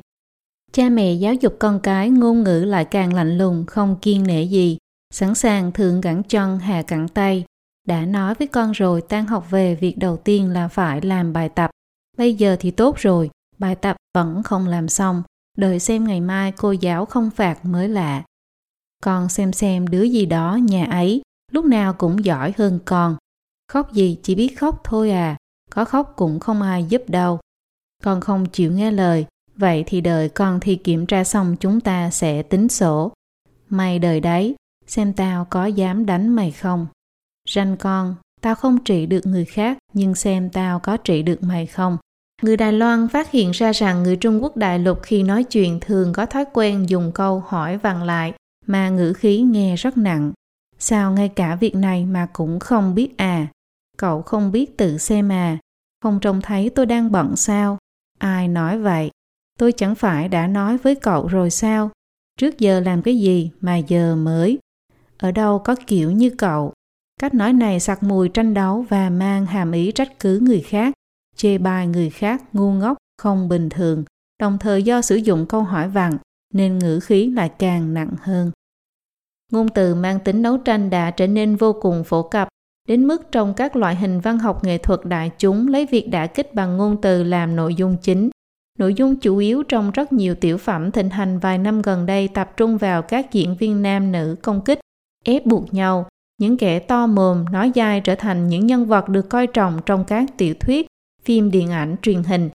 [0.71, 4.43] Cha mẹ giáo dục con cái ngôn ngữ lại càng lạnh lùng, không kiên nể
[4.43, 4.78] gì
[5.13, 7.45] sẵn sàng thượng cẳng chân hạ cẳng tay.
[7.88, 11.49] Đã nói với con rồi tan học về việc đầu tiên là phải làm bài
[11.49, 11.69] tập.
[12.17, 15.23] Bây giờ thì tốt rồi, bài tập vẫn không làm xong.
[15.58, 18.23] Đợi xem ngày mai cô giáo không phạt mới lạ.
[19.04, 21.21] Con xem xem đứa gì đó nhà ấy,
[21.52, 23.15] lúc nào cũng giỏi hơn con.
[23.71, 25.38] Khóc gì chỉ biết khóc thôi à,
[25.71, 27.39] có khóc cũng không ai giúp đâu.
[28.04, 32.10] Con không chịu nghe lời, vậy thì đợi con thi kiểm tra xong chúng ta
[32.10, 33.12] sẽ tính sổ.
[33.69, 34.56] may đời đấy,
[34.95, 36.88] xem tao có dám đánh mày không.
[37.49, 41.65] Ranh con, tao không trị được người khác, nhưng xem tao có trị được mày
[41.65, 41.97] không.
[42.41, 45.79] Người Đài Loan phát hiện ra rằng người Trung Quốc đại lục khi nói chuyện
[45.79, 48.34] thường có thói quen dùng câu hỏi vặn lại,
[48.65, 50.32] mà ngữ khí nghe rất nặng.
[50.79, 53.47] Sao ngay cả việc này mà cũng không biết à?
[53.97, 55.58] Cậu không biết tự xem à?
[56.01, 57.77] Không trông thấy tôi đang bận sao?
[58.19, 59.12] Ai nói vậy?
[59.60, 61.91] Tôi chẳng phải đã nói với cậu rồi sao?
[62.39, 64.60] Trước giờ làm cái gì mà giờ mới?
[65.24, 66.74] Ở đâu có kiểu như cậu.
[67.20, 70.94] Cách nói này sặc mùi tranh đấu và mang hàm ý trách cứ người khác,
[71.36, 74.04] chê bai người khác ngu ngốc, không bình thường,
[74.42, 76.18] đồng thời do sử dụng câu hỏi vặn
[76.54, 78.52] nên ngữ khí lại càng nặng hơn.
[79.52, 82.48] Ngôn từ mang tính đấu tranh đã trở nên vô cùng phổ cập,
[82.88, 86.28] đến mức trong các loại hình văn học nghệ thuật đại chúng lấy việc đả
[86.28, 88.30] kích bằng ngôn từ làm nội dung chính.
[88.80, 92.28] Nội dung chủ yếu trong rất nhiều tiểu phẩm thịnh hành vài năm gần đây
[92.28, 94.80] tập trung vào các diễn viên nam nữ công kích
[95.24, 96.08] ép buộc nhau,
[96.38, 100.06] những kẻ to mồm nói dai trở thành những nhân vật được coi trọng trong
[100.06, 100.88] các tiểu thuyết,
[101.24, 102.50] phim điện ảnh, truyền hình.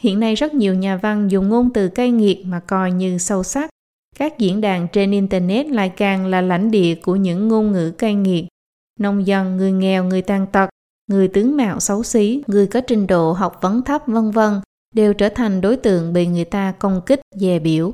[0.00, 3.42] Hiện nay rất nhiều nhà văn dùng ngôn từ cay nghiệt mà coi như sâu
[3.42, 3.70] sắc.
[4.18, 8.14] Các diễn đàn trên Internet lại càng là lãnh địa của những ngôn ngữ cay
[8.14, 8.44] nghiệt.
[9.00, 10.70] Nông dân, người nghèo, người tàn tật,
[11.10, 14.60] người tướng mạo xấu xí, người có trình độ học vấn thấp vân vân
[14.94, 17.92] đều trở thành đối tượng bị người ta công kích, dè biểu.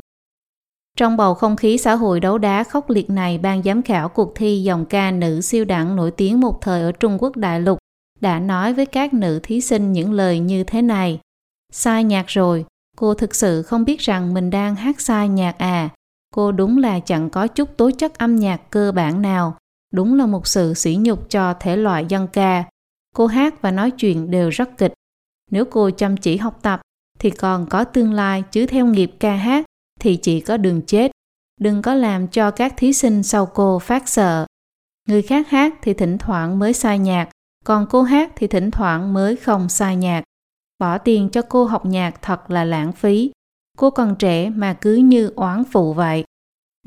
[0.98, 4.32] Trong bầu không khí xã hội đấu đá khốc liệt này, ban giám khảo cuộc
[4.34, 7.78] thi dòng ca nữ siêu đẳng nổi tiếng một thời ở Trung Quốc đại lục
[8.20, 11.20] đã nói với các nữ thí sinh những lời như thế này.
[11.72, 12.64] Sai nhạc rồi,
[12.96, 15.88] cô thực sự không biết rằng mình đang hát sai nhạc à.
[16.34, 19.56] Cô đúng là chẳng có chút tố chất âm nhạc cơ bản nào.
[19.92, 22.64] Đúng là một sự sỉ nhục cho thể loại dân ca.
[23.14, 24.92] Cô hát và nói chuyện đều rất kịch.
[25.50, 26.80] Nếu cô chăm chỉ học tập
[27.18, 29.64] thì còn có tương lai chứ theo nghiệp ca hát
[30.00, 31.11] thì chỉ có đường chết.
[31.61, 34.46] Đừng có làm cho các thí sinh sau cô phát sợ.
[35.08, 37.28] Người khác hát thì thỉnh thoảng mới sai nhạc,
[37.64, 40.24] còn cô hát thì thỉnh thoảng mới không sai nhạc.
[40.78, 43.30] bỏ tiền cho cô học nhạc thật là lãng phí.
[43.78, 46.24] Cô còn trẻ mà cứ như oán phụ vậy.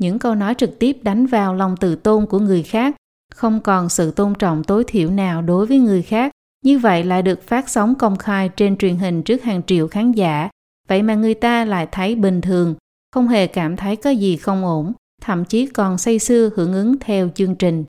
[0.00, 2.96] Những câu nói trực tiếp đánh vào lòng tự tôn của người khác,
[3.34, 6.32] không còn sự tôn trọng tối thiểu nào đối với người khác.
[6.64, 10.12] Như vậy lại được phát sóng công khai trên truyền hình trước hàng triệu khán
[10.12, 10.48] giả.
[10.88, 12.74] Vậy mà người ta lại thấy bình thường,
[13.12, 16.98] không hề cảm thấy có gì không ổn, thậm chí còn say sưa hưởng ứng
[17.00, 17.84] theo chương trình.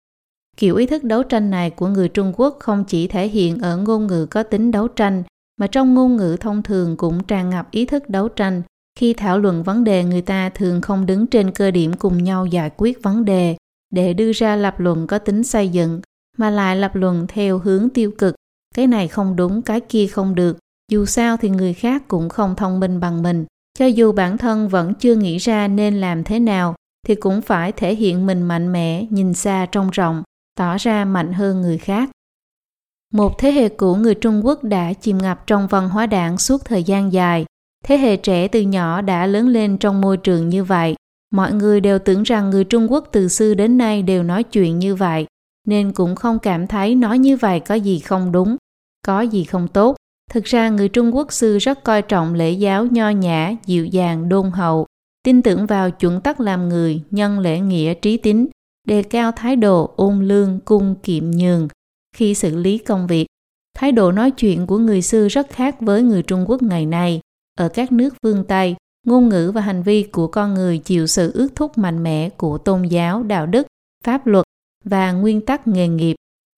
[0.58, 3.78] Kiểu ý thức đấu tranh này của người Trung Quốc không chỉ thể hiện ở
[3.78, 5.24] ngôn ngữ có tính đấu tranh,
[5.58, 8.62] mà trong ngôn ngữ thông thường cũng tràn ngập ý thức đấu tranh.
[9.00, 12.46] Khi thảo luận vấn đề người ta thường không đứng trên cơ điểm cùng nhau
[12.46, 13.58] giải quyết vấn đề
[13.94, 16.02] để đưa ra lập luận có tính xây dựng,
[16.38, 18.36] mà lại lập luận theo hướng tiêu cực.
[18.76, 20.58] Cái này không đúng, cái kia không được.
[20.92, 23.46] Dù sao thì người khác cũng không thông minh bằng mình.
[23.80, 26.76] Cho dù bản thân vẫn chưa nghĩ ra nên làm thế nào,
[27.08, 30.24] thì cũng phải thể hiện mình mạnh mẽ, nhìn xa trông rộng,
[30.58, 32.10] tỏ ra mạnh hơn người khác.
[33.14, 36.66] Một thế hệ cũ người Trung Quốc đã chìm ngập trong văn hóa đảng suốt
[36.66, 37.46] thời gian dài.
[37.84, 40.96] Thế hệ trẻ từ nhỏ đã lớn lên trong môi trường như vậy.
[41.32, 44.80] Mọi người đều tưởng rằng người Trung Quốc từ xưa đến nay đều nói chuyện
[44.80, 45.26] như vậy,
[45.68, 48.58] nên cũng không cảm thấy nói như vậy có gì không đúng,
[49.08, 49.96] có gì không tốt.
[50.32, 54.30] Thực ra người Trung Quốc xưa rất coi trọng lễ giáo nho nhã, dịu dàng,
[54.30, 54.86] đôn hậu,
[55.24, 58.48] tin tưởng vào chuẩn tắc làm người, nhân lễ nghĩa trí tín,
[58.88, 61.68] đề cao thái độ ôn lương, cung kiệm nhường
[62.16, 63.26] khi xử lý công việc.
[63.78, 67.20] Thái độ nói chuyện của người xưa rất khác với người Trung Quốc ngày nay.
[67.60, 68.76] Ở các nước phương Tây,
[69.08, 72.58] ngôn ngữ và hành vi của con người chịu sự ước thúc mạnh mẽ của
[72.58, 73.68] tôn giáo, đạo đức,
[74.04, 74.46] pháp luật
[74.86, 76.16] và nguyên tắc nghề nghiệp.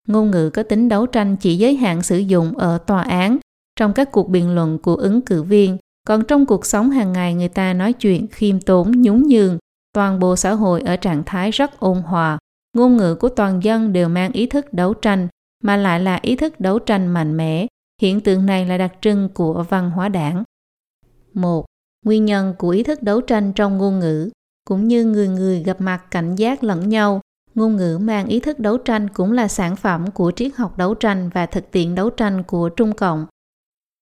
[0.07, 3.37] Ngôn ngữ có tính đấu tranh chỉ giới hạn sử dụng ở tòa án,
[3.79, 7.33] trong các cuộc biện luận của ứng cử viên, còn trong cuộc sống hàng ngày
[7.33, 9.57] người ta nói chuyện khiêm tốn, nhún nhường,
[9.93, 12.37] toàn bộ xã hội ở trạng thái rất ôn hòa.
[12.73, 15.27] Ngôn ngữ của toàn dân đều mang ý thức đấu tranh,
[15.63, 17.67] mà lại là ý thức đấu tranh mạnh mẽ.
[18.01, 20.43] Hiện tượng này là đặc trưng của văn hóa đảng.
[21.33, 21.65] một
[22.05, 24.29] Nguyên nhân của ý thức đấu tranh trong ngôn ngữ
[24.67, 27.21] cũng như người người gặp mặt cảnh giác lẫn nhau,
[27.55, 30.93] ngôn ngữ mang ý thức đấu tranh cũng là sản phẩm của triết học đấu
[30.93, 33.25] tranh và thực tiễn đấu tranh của Trung Cộng.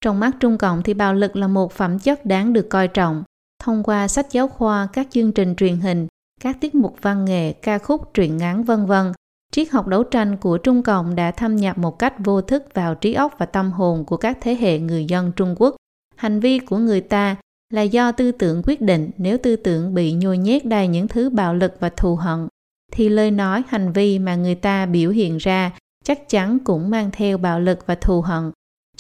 [0.03, 3.23] Trong mắt Trung Cộng thì bạo lực là một phẩm chất đáng được coi trọng.
[3.63, 6.07] Thông qua sách giáo khoa, các chương trình truyền hình,
[6.41, 9.11] các tiết mục văn nghệ, ca khúc, truyện ngắn vân vân,
[9.51, 12.95] triết học đấu tranh của Trung Cộng đã thâm nhập một cách vô thức vào
[12.95, 15.75] trí óc và tâm hồn của các thế hệ người dân Trung Quốc.
[16.15, 17.35] Hành vi của người ta
[17.73, 21.29] là do tư tưởng quyết định nếu tư tưởng bị nhồi nhét đầy những thứ
[21.29, 22.47] bạo lực và thù hận
[22.91, 25.71] thì lời nói hành vi mà người ta biểu hiện ra
[26.03, 28.51] chắc chắn cũng mang theo bạo lực và thù hận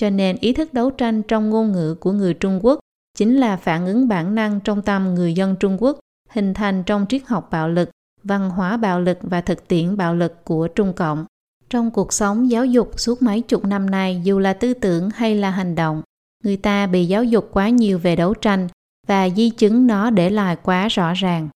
[0.03, 2.79] cho nên ý thức đấu tranh trong ngôn ngữ của người Trung Quốc
[3.17, 7.05] chính là phản ứng bản năng trong tâm người dân Trung Quốc hình thành trong
[7.09, 7.89] triết học bạo lực,
[8.23, 11.25] văn hóa bạo lực và thực tiễn bạo lực của Trung Cộng.
[11.69, 15.35] Trong cuộc sống giáo dục suốt mấy chục năm nay dù là tư tưởng hay
[15.35, 16.01] là hành động,
[16.43, 18.67] người ta bị giáo dục quá nhiều về đấu tranh
[19.07, 21.49] và di chứng nó để lại quá rõ ràng.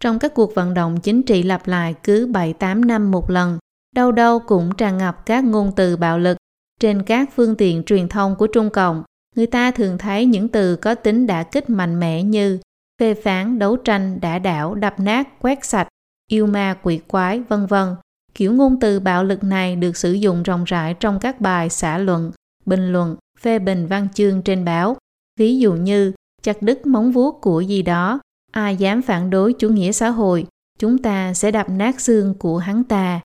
[0.00, 3.58] Trong các cuộc vận động chính trị lặp lại cứ 7-8 năm một lần,
[3.94, 6.36] đâu đâu cũng tràn ngập các ngôn từ bạo lực
[6.82, 9.02] trên các phương tiện truyền thông của Trung Cộng,
[9.36, 12.58] người ta thường thấy những từ có tính đả kích mạnh mẽ như
[13.00, 15.88] phê phán, đấu tranh, đả đảo, đập nát, quét sạch,
[16.30, 17.94] yêu ma, quỷ quái, vân vân.
[18.34, 21.98] Kiểu ngôn từ bạo lực này được sử dụng rộng rãi trong các bài xã
[21.98, 22.32] luận,
[22.66, 24.96] bình luận, phê bình văn chương trên báo.
[25.38, 28.20] Ví dụ như chặt đứt móng vuốt của gì đó,
[28.52, 30.46] ai dám phản đối chủ nghĩa xã hội,
[30.78, 33.20] chúng ta sẽ đập nát xương của hắn ta.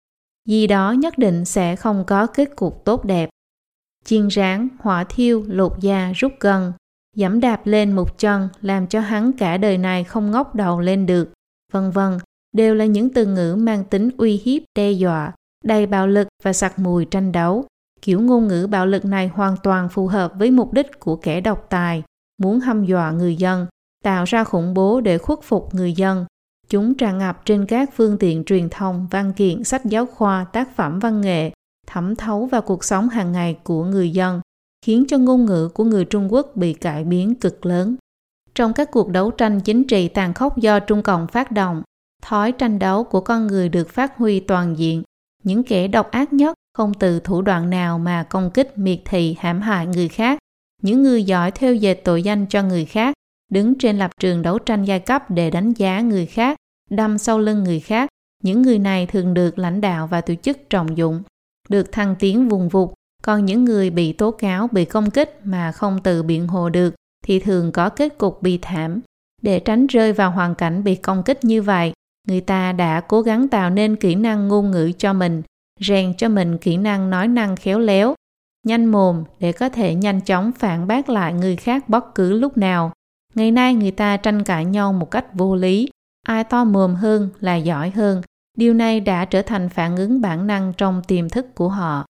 [0.47, 3.29] Gì đó nhất định sẽ không có kết cục tốt đẹp
[4.07, 6.73] chiên rán, hỏa thiêu, lột da, rút gần,
[7.15, 11.05] dẫm đạp lên một chân làm cho hắn cả đời này không ngóc đầu lên
[11.05, 11.33] được,
[11.71, 12.17] vân vân
[12.53, 15.31] đều là những từ ngữ mang tính uy hiếp, đe dọa,
[15.63, 17.65] đầy bạo lực và sặc mùi tranh đấu.
[18.01, 21.41] Kiểu ngôn ngữ bạo lực này hoàn toàn phù hợp với mục đích của kẻ
[21.41, 22.03] độc tài,
[22.41, 23.67] muốn hăm dọa người dân,
[24.03, 26.25] tạo ra khủng bố để khuất phục người dân.
[26.69, 30.75] Chúng tràn ngập trên các phương tiện truyền thông, văn kiện, sách giáo khoa, tác
[30.75, 31.51] phẩm văn nghệ,
[31.87, 34.41] thẩm thấu vào cuộc sống hàng ngày của người dân,
[34.85, 37.95] khiến cho ngôn ngữ của người Trung Quốc bị cải biến cực lớn.
[38.55, 41.83] Trong các cuộc đấu tranh chính trị tàn khốc do Trung Cộng phát động,
[42.23, 45.03] thói tranh đấu của con người được phát huy toàn diện.
[45.43, 49.35] Những kẻ độc ác nhất không từ thủ đoạn nào mà công kích miệt thị
[49.39, 50.39] hãm hại người khác.
[50.81, 53.13] Những người giỏi theo dệt tội danh cho người khác,
[53.51, 56.57] đứng trên lập trường đấu tranh giai cấp để đánh giá người khác,
[56.89, 58.09] đâm sau lưng người khác.
[58.43, 61.23] Những người này thường được lãnh đạo và tổ chức trọng dụng
[61.69, 62.89] được thăng tiến vùng vụt,
[63.23, 66.95] còn những người bị tố cáo bị công kích mà không tự biện hộ được
[67.25, 69.01] thì thường có kết cục bi thảm.
[69.41, 71.93] Để tránh rơi vào hoàn cảnh bị công kích như vậy,
[72.27, 75.41] người ta đã cố gắng tạo nên kỹ năng ngôn ngữ cho mình,
[75.79, 78.15] rèn cho mình kỹ năng nói năng khéo léo.
[78.67, 82.57] nhanh mồm để có thể nhanh chóng phản bác lại người khác bất cứ lúc
[82.57, 82.91] nào.
[83.35, 85.89] Ngày nay người ta tranh cãi nhau một cách vô lý,
[86.25, 88.21] ai to mồm hơn là giỏi hơn.
[88.57, 92.05] Điều này đã trở thành phản ứng bản năng trong tiềm thức của họ.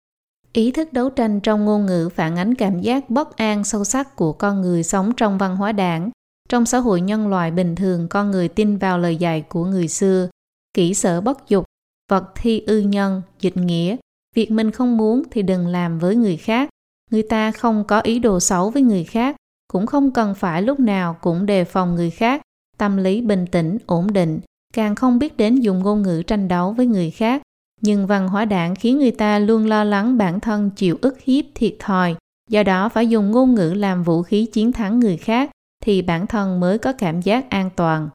[0.53, 4.17] Ý thức đấu tranh trong ngôn ngữ phản ánh cảm giác bất an sâu sắc
[4.17, 6.11] của con người sống trong văn hóa đảng.
[6.49, 9.89] Trong xã hội nhân loại bình thường, con người tin vào lời dạy của người
[9.89, 10.29] xưa,
[10.75, 11.65] kỹ sở bất dục,
[12.11, 13.97] vật thi ư nhân, dịch nghĩa,
[14.35, 16.69] việc mình không muốn thì đừng làm với người khác.
[17.11, 19.37] Người ta không có ý đồ xấu với người khác,
[19.73, 22.43] cũng không cần phải lúc nào cũng đề phòng người khác,
[22.79, 24.41] tâm lý bình tĩnh, ổn định,
[24.75, 27.43] càng không biết đến dùng ngôn ngữ tranh đấu với người khác.
[27.81, 31.45] Nhưng văn hóa đảng khiến người ta luôn lo lắng bản thân chịu ức hiếp
[31.55, 32.15] thiệt thòi,
[32.51, 35.51] do đó phải dùng ngôn ngữ làm vũ khí chiến thắng người khác
[35.85, 38.09] thì bản thân mới có cảm giác an toàn.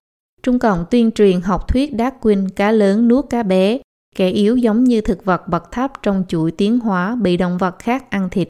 [0.43, 3.80] Trung Cộng tuyên truyền học thuyết Darwin cá lớn nuốt cá bé,
[4.15, 7.80] kẻ yếu giống như thực vật bậc thấp trong chuỗi tiến hóa bị động vật
[7.80, 8.48] khác ăn thịt,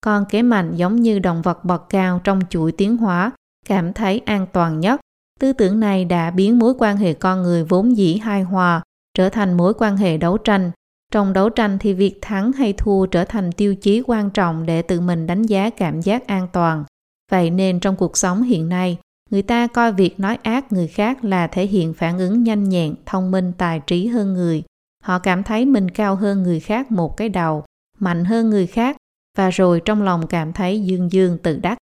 [0.00, 3.30] còn kẻ mạnh giống như động vật bậc cao trong chuỗi tiến hóa,
[3.68, 5.00] cảm thấy an toàn nhất.
[5.42, 8.82] Tư tưởng này đã biến mối quan hệ con người vốn dĩ hài hòa
[9.14, 10.70] trở thành mối quan hệ đấu tranh.
[11.12, 14.82] Trong đấu tranh thì việc thắng hay thua trở thành tiêu chí quan trọng để
[14.82, 16.84] tự mình đánh giá cảm giác an toàn.
[17.30, 18.98] Vậy nên trong cuộc sống hiện nay,
[19.30, 22.94] người ta coi việc nói ác người khác là thể hiện phản ứng nhanh nhẹn,
[23.06, 24.62] thông minh, tài trí hơn người.
[25.04, 27.64] Họ cảm thấy mình cao hơn người khác một cái đầu,
[27.98, 28.96] mạnh hơn người khác
[29.38, 31.78] và rồi trong lòng cảm thấy dương dương tự đắc.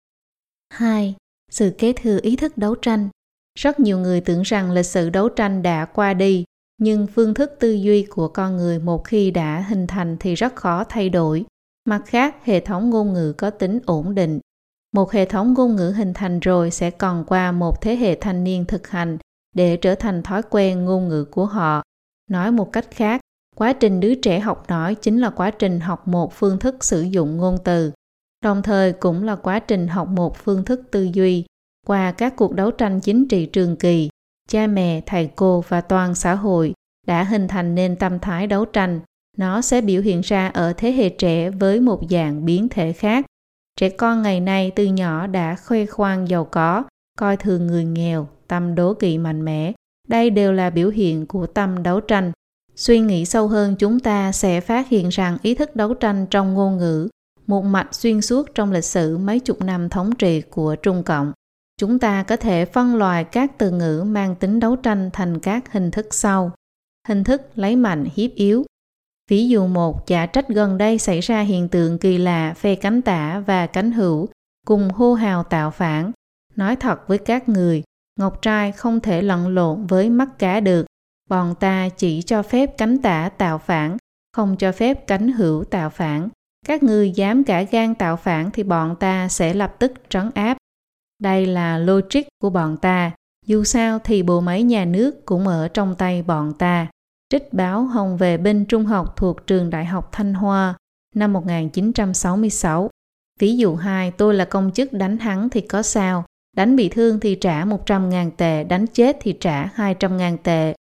[0.71, 1.15] 2.
[1.51, 3.09] Sự kế thừa ý thức đấu tranh
[3.59, 6.45] rất nhiều người tưởng rằng lịch sử đấu tranh đã qua đi,
[6.79, 10.57] nhưng phương thức tư duy của con người một khi đã hình thành thì rất
[10.57, 11.45] khó thay đổi.
[11.89, 14.41] Mặt khác, hệ thống ngôn ngữ có tính ổn định.
[14.93, 18.45] Một hệ thống ngôn ngữ hình thành rồi sẽ còn qua một thế hệ thanh
[18.45, 19.19] niên thực hành
[19.55, 21.83] để trở thành thói quen ngôn ngữ của họ.
[22.31, 23.21] Nói một cách khác,
[23.57, 27.03] quá trình đứa trẻ học nói chính là quá trình học một phương thức sử
[27.03, 27.93] dụng ngôn từ,
[28.45, 31.45] đồng thời cũng là quá trình học một phương thức tư duy.
[31.85, 34.09] Qua các cuộc đấu tranh chính trị trường kỳ,
[34.49, 36.75] cha mẹ, thầy cô và toàn xã hội
[37.07, 39.01] đã hình thành nên tâm thái đấu tranh.
[39.37, 43.27] Nó sẽ biểu hiện ra ở thế hệ trẻ với một dạng biến thể khác.
[43.81, 46.85] Trẻ con ngày nay từ nhỏ đã khoe khoang giàu có,
[47.19, 49.73] coi thường người nghèo, tâm đố kỵ mạnh mẽ.
[50.09, 52.33] Đây đều là biểu hiện của tâm đấu tranh.
[52.77, 56.55] Suy nghĩ sâu hơn chúng ta sẽ phát hiện rằng ý thức đấu tranh trong
[56.55, 57.09] ngôn ngữ,
[57.47, 61.33] một mạch xuyên suốt trong lịch sử mấy chục năm thống trị của Trung Cộng.
[61.81, 65.73] Chúng ta có thể phân loại các từ ngữ mang tính đấu tranh thành các
[65.73, 66.53] hình thức sau.
[67.09, 68.65] Hình thức lấy mạnh hiếp yếu.
[69.31, 73.03] Ví dụ một, giả trách gần đây xảy ra hiện tượng kỳ lạ phe cánh
[73.03, 74.29] tả và cánh hữu
[74.67, 76.13] cùng hô hào tạo phản.
[76.57, 77.83] Nói thật với các người,
[78.21, 80.87] Ngọc trai không thể lẫn lộn với mắt cá được.
[81.31, 83.97] Bọn ta chỉ cho phép cánh tả tạo phản,
[84.33, 86.29] không cho phép cánh hữu tạo phản.
[86.67, 90.57] Các người dám cả gan tạo phản thì bọn ta sẽ lập tức trấn áp.
[91.25, 93.11] Đây là logic của bọn ta.
[93.47, 96.87] Dù sao thì bộ máy nhà nước cũng ở trong tay bọn ta.
[97.31, 100.75] Trích báo Hồng về binh trung học thuộc trường Đại học Thanh Hoa
[101.15, 102.91] năm 1966.
[103.41, 106.25] Ví dụ 2, tôi là công chức đánh hắn thì có sao?
[106.57, 110.75] Đánh bị thương thì trả 100.000 tệ, đánh chết thì trả 200.000 tệ.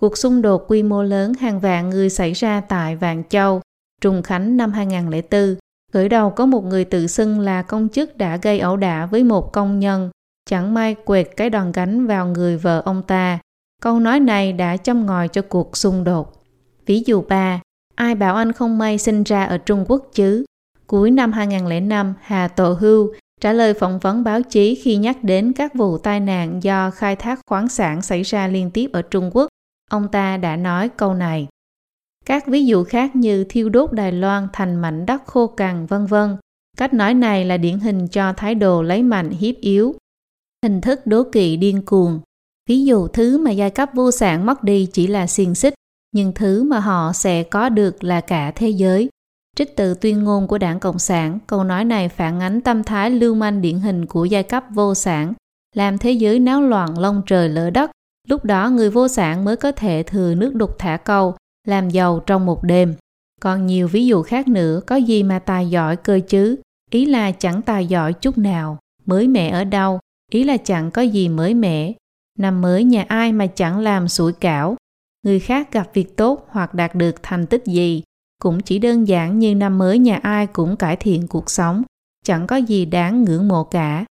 [0.00, 3.60] Cuộc xung đột quy mô lớn hàng vạn người xảy ra tại Vạn Châu,
[4.00, 5.56] Trùng Khánh năm 2004
[5.92, 9.24] Khởi đầu có một người tự xưng là công chức đã gây ẩu đả với
[9.24, 10.10] một công nhân,
[10.50, 13.38] chẳng may quẹt cái đòn gánh vào người vợ ông ta.
[13.82, 16.32] Câu nói này đã châm ngòi cho cuộc xung đột.
[16.86, 17.60] Ví dụ 3.
[17.94, 20.44] Ai bảo anh không may sinh ra ở Trung Quốc chứ?
[20.86, 25.52] Cuối năm 2005, Hà Tổ Hưu trả lời phỏng vấn báo chí khi nhắc đến
[25.52, 29.30] các vụ tai nạn do khai thác khoáng sản xảy ra liên tiếp ở Trung
[29.34, 29.48] Quốc.
[29.90, 31.48] Ông ta đã nói câu này.
[32.24, 36.06] Các ví dụ khác như thiêu đốt Đài Loan thành mảnh đất khô cằn vân
[36.06, 36.36] vân.
[36.76, 39.94] Cách nói này là điển hình cho thái độ lấy mạnh hiếp yếu.
[40.62, 42.20] Hình thức đố kỵ điên cuồng.
[42.68, 45.74] Ví dụ thứ mà giai cấp vô sản mất đi chỉ là xiềng xích,
[46.12, 49.08] nhưng thứ mà họ sẽ có được là cả thế giới.
[49.56, 53.10] Trích từ tuyên ngôn của đảng Cộng sản, câu nói này phản ánh tâm thái
[53.10, 55.32] lưu manh điển hình của giai cấp vô sản,
[55.74, 57.90] làm thế giới náo loạn lông trời lỡ đất.
[58.28, 61.34] Lúc đó người vô sản mới có thể thừa nước đục thả câu,
[61.68, 62.94] làm giàu trong một đêm.
[63.40, 66.56] Còn nhiều ví dụ khác nữa có gì mà tài giỏi cơ chứ,
[66.90, 70.00] ý là chẳng tài giỏi chút nào, mới mẻ ở đâu,
[70.30, 71.92] ý là chẳng có gì mới mẻ.
[72.38, 74.76] Năm mới nhà ai mà chẳng làm sủi cảo,
[75.22, 78.02] người khác gặp việc tốt hoặc đạt được thành tích gì,
[78.42, 81.82] cũng chỉ đơn giản như năm mới nhà ai cũng cải thiện cuộc sống,
[82.24, 84.04] chẳng có gì đáng ngưỡng mộ cả.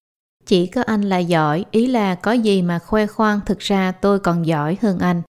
[0.47, 4.19] Chỉ có anh là giỏi, ý là có gì mà khoe khoang thực ra tôi
[4.19, 5.23] còn giỏi hơn anh.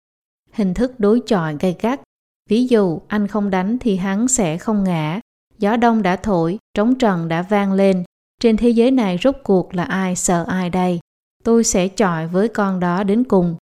[0.52, 2.02] Hình thức đối chọi gay gắt,
[2.50, 5.20] Ví dụ anh không đánh thì hắn sẽ không ngã.
[5.58, 8.04] gió đông đã thổi, trống trần đã vang lên.
[8.42, 11.00] Trên thế giới này rốt cuộc là ai sợ ai đây?
[11.44, 13.56] Tôi sẽ chọi với con đó đến cùng.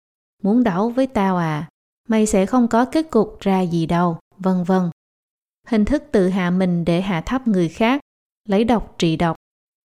[0.43, 1.69] Muốn đấu với tao à?
[2.09, 4.89] Mày sẽ không có kết cục ra gì đâu, vân vân.
[5.67, 8.01] Hình thức tự hạ mình để hạ thấp người khác,
[8.49, 9.35] lấy độc trị độc.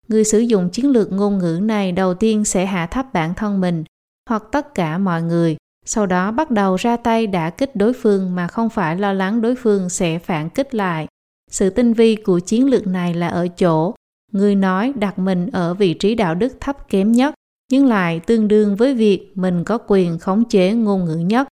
[0.08, 3.62] Người sử dụng chiến lược ngôn ngữ này đầu tiên sẽ hạ thấp bản thân
[3.62, 3.84] mình
[4.30, 5.58] hoặc tất cả mọi người,
[5.92, 9.42] sau đó bắt đầu ra tay đã kích đối phương mà không phải lo lắng
[9.42, 11.08] đối phương sẽ phản kích lại.
[11.52, 13.94] Sự tinh vi của chiến lược này là ở chỗ,
[14.32, 17.34] người nói đặt mình ở vị trí đạo đức thấp kém nhất,
[17.72, 21.48] nhưng lại tương đương với việc mình có quyền khống chế ngôn ngữ nhất.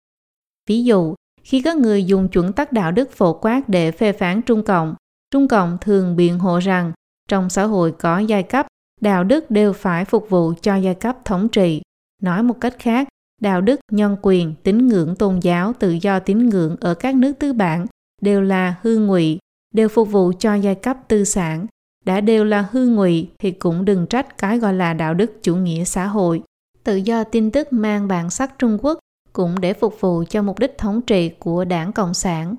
[0.69, 4.43] Ví dụ, khi có người dùng chuẩn tắc đạo đức phổ quát để phê phán
[4.43, 4.95] Trung Cộng,
[5.31, 6.93] Trung Cộng thường biện hộ rằng
[7.29, 8.67] trong xã hội có giai cấp,
[9.01, 11.83] đạo đức đều phải phục vụ cho giai cấp thống trị.
[12.23, 13.09] Nói một cách khác,
[13.41, 17.33] đạo đức, nhân quyền, tín ngưỡng tôn giáo, tự do tín ngưỡng ở các nước
[17.39, 17.87] tư bản
[18.23, 19.39] đều là hư ngụy,
[19.75, 21.67] đều phục vụ cho giai cấp tư sản.
[22.05, 25.57] Đã đều là hư ngụy thì cũng đừng trách cái gọi là đạo đức chủ
[25.57, 26.43] nghĩa xã hội.
[26.85, 28.99] Tự do tin tức mang bản sắc Trung Quốc
[29.33, 32.55] cũng để phục vụ cho mục đích thống trị của đảng Cộng sản.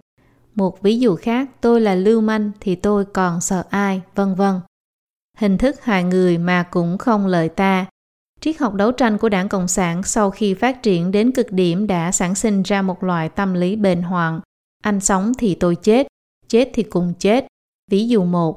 [0.55, 4.59] Một ví dụ khác, tôi là lưu manh thì tôi còn sợ ai, vân vân.
[5.37, 7.85] Hình thức hại người mà cũng không lợi ta.
[8.39, 11.87] Triết học đấu tranh của đảng Cộng sản sau khi phát triển đến cực điểm
[11.87, 14.39] đã sản sinh ra một loại tâm lý bền hoạn
[14.83, 16.07] Anh sống thì tôi chết,
[16.47, 17.47] chết thì cùng chết.
[17.91, 18.55] Ví dụ một,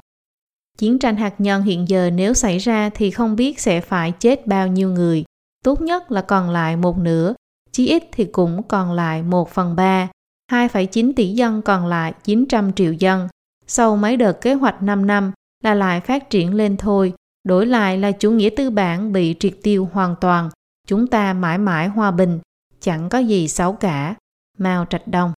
[0.77, 4.47] chiến tranh hạt nhân hiện giờ nếu xảy ra thì không biết sẽ phải chết
[4.47, 5.23] bao nhiêu người.
[5.63, 7.33] Tốt nhất là còn lại một nửa,
[7.71, 10.09] chí ít thì cũng còn lại một phần ba.
[10.51, 13.27] 2,9 tỷ dân còn lại 900 triệu dân.
[13.67, 15.31] Sau mấy đợt kế hoạch 5 năm
[15.63, 17.13] là lại phát triển lên thôi,
[17.43, 20.49] đổi lại là chủ nghĩa tư bản bị triệt tiêu hoàn toàn.
[20.87, 22.39] Chúng ta mãi mãi hòa bình,
[22.79, 24.15] chẳng có gì xấu cả.
[24.57, 25.33] Mao Trạch Đông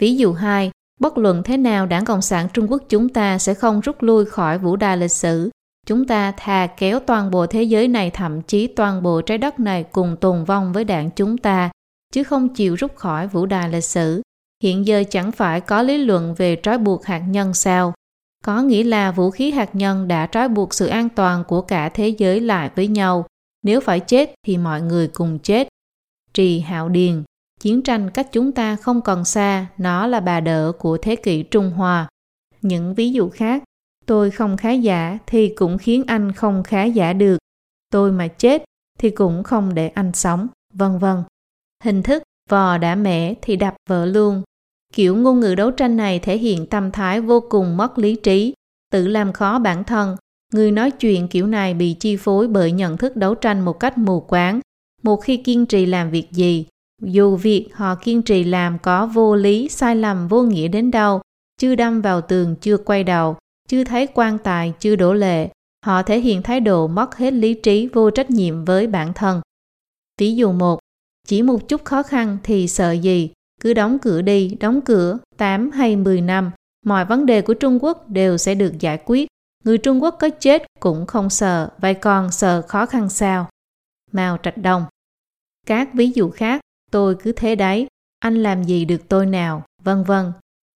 [0.00, 0.70] Ví dụ 2,
[1.00, 4.24] bất luận thế nào đảng Cộng sản Trung Quốc chúng ta sẽ không rút lui
[4.24, 5.50] khỏi vũ đài lịch sử.
[5.86, 9.60] Chúng ta thà kéo toàn bộ thế giới này thậm chí toàn bộ trái đất
[9.60, 11.70] này cùng tồn vong với đảng chúng ta,
[12.12, 14.22] chứ không chịu rút khỏi vũ đài lịch sử.
[14.62, 17.94] Hiện giờ chẳng phải có lý luận về trói buộc hạt nhân sao?
[18.44, 21.88] Có nghĩa là vũ khí hạt nhân đã trói buộc sự an toàn của cả
[21.88, 23.26] thế giới lại với nhau.
[23.62, 25.68] Nếu phải chết thì mọi người cùng chết.
[26.34, 27.22] Trì Hạo Điền
[27.60, 31.42] Chiến tranh cách chúng ta không còn xa, nó là bà đỡ của thế kỷ
[31.42, 32.08] Trung Hoa.
[32.62, 33.62] Những ví dụ khác,
[34.06, 37.38] tôi không khá giả thì cũng khiến anh không khá giả được.
[37.92, 38.64] Tôi mà chết
[38.98, 41.22] thì cũng không để anh sống, vân vân.
[41.84, 44.42] Hình thức vò đã mẻ thì đập vợ luôn,
[44.92, 48.54] Kiểu ngôn ngữ đấu tranh này thể hiện tâm thái vô cùng mất lý trí,
[48.92, 50.16] tự làm khó bản thân.
[50.52, 53.98] Người nói chuyện kiểu này bị chi phối bởi nhận thức đấu tranh một cách
[53.98, 54.60] mù quáng.
[55.02, 56.66] Một khi kiên trì làm việc gì,
[57.02, 61.20] dù việc họ kiên trì làm có vô lý, sai lầm, vô nghĩa đến đâu,
[61.58, 63.36] chưa đâm vào tường, chưa quay đầu,
[63.68, 65.48] chưa thấy quan tài, chưa đổ lệ,
[65.86, 69.40] họ thể hiện thái độ mất hết lý trí, vô trách nhiệm với bản thân.
[70.20, 70.78] Ví dụ một,
[71.28, 73.30] chỉ một chút khó khăn thì sợ gì,
[73.60, 76.50] cứ đóng cửa đi, đóng cửa 8 hay 10 năm,
[76.86, 79.28] mọi vấn đề của Trung Quốc đều sẽ được giải quyết.
[79.64, 83.48] Người Trung Quốc có chết cũng không sợ, vậy còn sợ khó khăn sao?
[84.12, 84.84] Mao Trạch Đông
[85.66, 87.86] Các ví dụ khác, tôi cứ thế đấy,
[88.18, 90.32] anh làm gì được tôi nào, vân vân.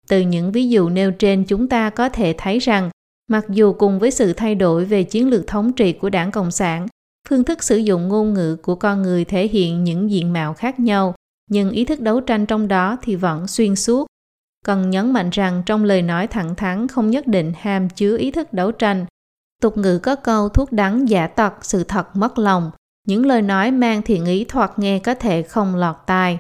[0.09, 2.91] Từ những ví dụ nêu trên chúng ta có thể thấy rằng,
[3.29, 6.51] mặc dù cùng với sự thay đổi về chiến lược thống trị của đảng Cộng
[6.51, 6.87] sản,
[7.29, 10.81] phương thức sử dụng ngôn ngữ của con người thể hiện những diện mạo khác
[10.81, 11.15] nhau,
[11.51, 14.07] nhưng ý thức đấu tranh trong đó thì vẫn xuyên suốt.
[14.65, 18.31] Cần nhấn mạnh rằng trong lời nói thẳng thắn không nhất định hàm chứa ý
[18.31, 19.07] thức đấu tranh.
[19.63, 22.71] Tục ngữ có câu thuốc đắng giả tật, sự thật mất lòng.
[23.07, 26.39] Những lời nói mang thiện ý thoạt nghe có thể không lọt tai.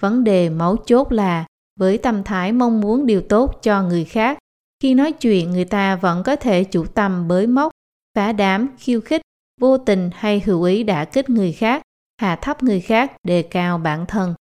[0.00, 1.44] Vấn đề mấu chốt là
[1.80, 4.38] với tâm thái mong muốn điều tốt cho người khác,
[4.82, 7.72] khi nói chuyện người ta vẫn có thể chủ tâm bới móc,
[8.16, 9.22] phá đám, khiêu khích,
[9.60, 11.82] vô tình hay hữu ý đã kích người khác,
[12.20, 14.34] hạ thấp người khác, đề cao bản thân.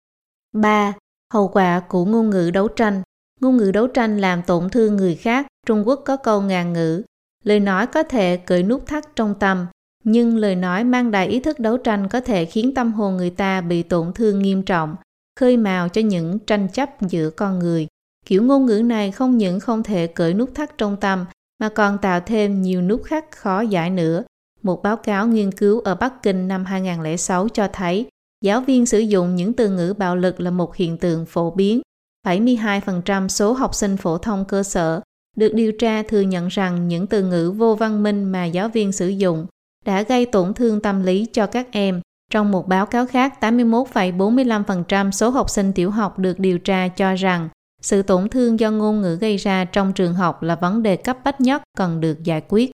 [0.54, 0.92] 3.
[1.34, 3.02] Hậu quả của ngôn ngữ đấu tranh
[3.40, 5.46] Ngôn ngữ đấu tranh làm tổn thương người khác.
[5.66, 7.02] Trung Quốc có câu ngàn ngữ.
[7.44, 9.66] Lời nói có thể cởi nút thắt trong tâm,
[10.04, 13.30] nhưng lời nói mang đầy ý thức đấu tranh có thể khiến tâm hồn người
[13.30, 14.96] ta bị tổn thương nghiêm trọng,
[15.40, 17.86] khơi mào cho những tranh chấp giữa con người.
[18.26, 21.24] Kiểu ngôn ngữ này không những không thể cởi nút thắt trong tâm,
[21.60, 24.24] mà còn tạo thêm nhiều nút thắt khó giải nữa.
[24.62, 28.06] Một báo cáo nghiên cứu ở Bắc Kinh năm 2006 cho thấy
[28.44, 31.80] giáo viên sử dụng những từ ngữ bạo lực là một hiện tượng phổ biến.
[32.26, 35.00] 72% số học sinh phổ thông cơ sở
[35.36, 38.92] được điều tra thừa nhận rằng những từ ngữ vô văn minh mà giáo viên
[38.92, 39.46] sử dụng
[39.84, 42.00] đã gây tổn thương tâm lý cho các em.
[42.30, 47.14] Trong một báo cáo khác, 81,45% số học sinh tiểu học được điều tra cho
[47.14, 47.48] rằng
[47.82, 51.18] Sự tổn thương do ngôn ngữ gây ra trong trường học là vấn đề cấp
[51.24, 52.70] bách nhất cần được giải quyết.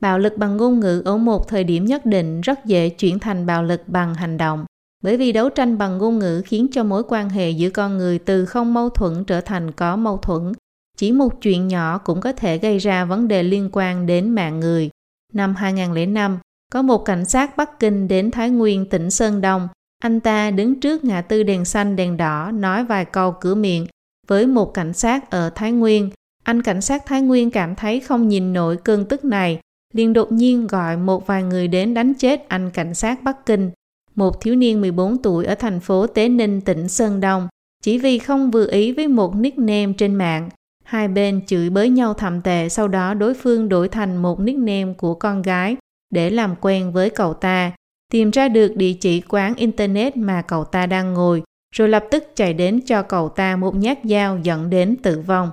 [0.00, 3.46] Bạo lực bằng ngôn ngữ ở một thời điểm nhất định rất dễ chuyển thành
[3.46, 4.64] bạo lực bằng hành động,
[5.00, 8.18] bởi vì đấu tranh bằng ngôn ngữ khiến cho mối quan hệ giữa con người
[8.18, 10.52] từ không mâu thuẫn trở thành có mâu thuẫn.
[10.96, 14.60] Chỉ một chuyện nhỏ cũng có thể gây ra vấn đề liên quan đến mạng
[14.60, 14.90] người.
[15.32, 16.38] Năm 2005,
[16.72, 19.68] có một cảnh sát Bắc Kinh đến Thái Nguyên tỉnh Sơn Đông.
[20.02, 23.86] Anh ta đứng trước ngã tư đèn xanh đèn đỏ nói vài câu cửa miệng
[24.26, 26.10] với một cảnh sát ở Thái Nguyên.
[26.44, 29.60] Anh cảnh sát Thái Nguyên cảm thấy không nhìn nổi cơn tức này,
[29.94, 33.70] liền đột nhiên gọi một vài người đến đánh chết anh cảnh sát Bắc Kinh,
[34.14, 37.48] một thiếu niên 14 tuổi ở thành phố Tế Ninh, tỉnh Sơn Đông,
[37.82, 40.48] chỉ vì không vừa ý với một nickname trên mạng.
[40.84, 44.92] Hai bên chửi bới nhau thầm tệ, sau đó đối phương đổi thành một nickname
[44.98, 45.76] của con gái
[46.10, 47.72] để làm quen với cậu ta,
[48.12, 51.42] tìm ra được địa chỉ quán internet mà cậu ta đang ngồi,
[51.76, 55.50] rồi lập tức chạy đến cho cậu ta một nhát dao dẫn đến tử vong.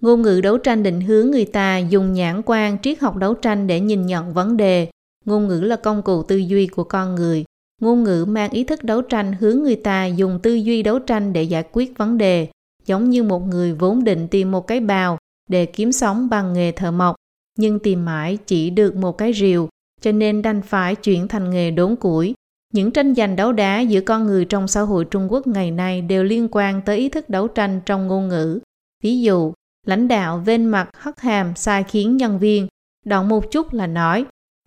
[0.00, 3.66] Ngôn ngữ đấu tranh định hướng người ta dùng nhãn quan triết học đấu tranh
[3.66, 4.88] để nhìn nhận vấn đề.
[5.24, 7.44] Ngôn ngữ là công cụ tư duy của con người.
[7.80, 11.32] Ngôn ngữ mang ý thức đấu tranh hướng người ta dùng tư duy đấu tranh
[11.32, 12.48] để giải quyết vấn đề,
[12.86, 15.18] giống như một người vốn định tìm một cái bào
[15.48, 17.16] để kiếm sống bằng nghề thợ mộc,
[17.58, 19.68] nhưng tìm mãi chỉ được một cái rìu,
[20.00, 22.34] cho nên đành phải chuyển thành nghề đốn củi.
[22.72, 26.02] Những tranh giành đấu đá giữa con người trong xã hội Trung Quốc ngày nay
[26.02, 28.60] đều liên quan tới ý thức đấu tranh trong ngôn ngữ.
[29.02, 29.52] Ví dụ,
[29.86, 32.66] lãnh đạo vên mặt hất hàm sai khiến nhân viên,
[33.04, 34.24] đoạn một chút là nói,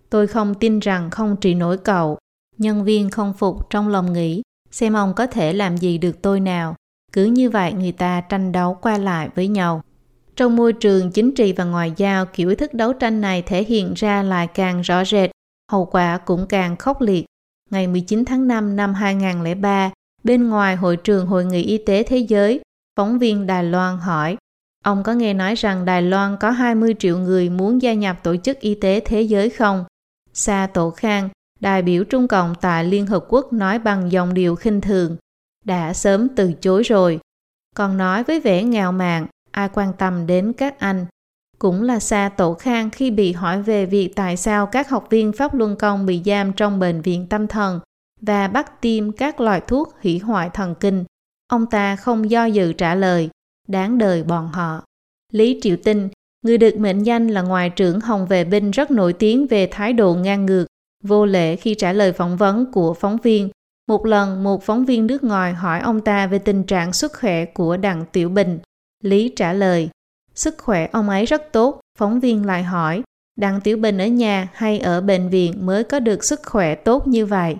[0.09, 2.17] tôi không tin rằng không trị nổi cậu.
[2.57, 4.41] Nhân viên không phục trong lòng nghĩ,
[4.71, 6.75] xem ông có thể làm gì được tôi nào.
[7.11, 9.81] Cứ như vậy người ta tranh đấu qua lại với nhau.
[10.35, 13.63] Trong môi trường chính trị và ngoại giao, kiểu ý thức đấu tranh này thể
[13.63, 15.31] hiện ra lại càng rõ rệt,
[15.71, 17.25] hậu quả cũng càng khốc liệt.
[17.69, 19.91] Ngày 19 tháng 5 năm 2003,
[20.23, 22.61] bên ngoài hội trường Hội nghị Y tế Thế giới,
[22.97, 24.37] phóng viên Đài Loan hỏi,
[24.83, 28.35] ông có nghe nói rằng Đài Loan có 20 triệu người muốn gia nhập Tổ
[28.35, 29.85] chức Y tế Thế giới không?
[30.33, 31.29] Sa Tổ Khang,
[31.63, 35.17] đại biểu Trung Cộng tại Liên Hợp Quốc nói bằng dòng điệu khinh thường,
[35.65, 37.19] đã sớm từ chối rồi.
[37.75, 41.05] Còn nói với vẻ ngạo mạn, ai quan tâm đến các anh.
[41.59, 45.31] Cũng là xa tổ khang khi bị hỏi về việc tại sao các học viên
[45.31, 47.79] Pháp Luân Công bị giam trong bệnh viện tâm thần
[48.21, 51.03] và bắt tiêm các loại thuốc hủy hoại thần kinh.
[51.47, 53.29] Ông ta không do dự trả lời,
[53.67, 54.83] đáng đời bọn họ.
[55.31, 56.09] Lý Triệu Tinh,
[56.45, 59.93] người được mệnh danh là Ngoại trưởng Hồng Vệ Binh rất nổi tiếng về thái
[59.93, 60.65] độ ngang ngược,
[61.03, 63.49] vô lễ khi trả lời phỏng vấn của phóng viên.
[63.87, 67.45] Một lần, một phóng viên nước ngoài hỏi ông ta về tình trạng sức khỏe
[67.45, 68.59] của Đặng Tiểu Bình.
[69.03, 69.89] Lý trả lời,
[70.35, 71.79] sức khỏe ông ấy rất tốt.
[71.99, 73.03] Phóng viên lại hỏi,
[73.35, 77.07] Đặng Tiểu Bình ở nhà hay ở bệnh viện mới có được sức khỏe tốt
[77.07, 77.55] như vậy?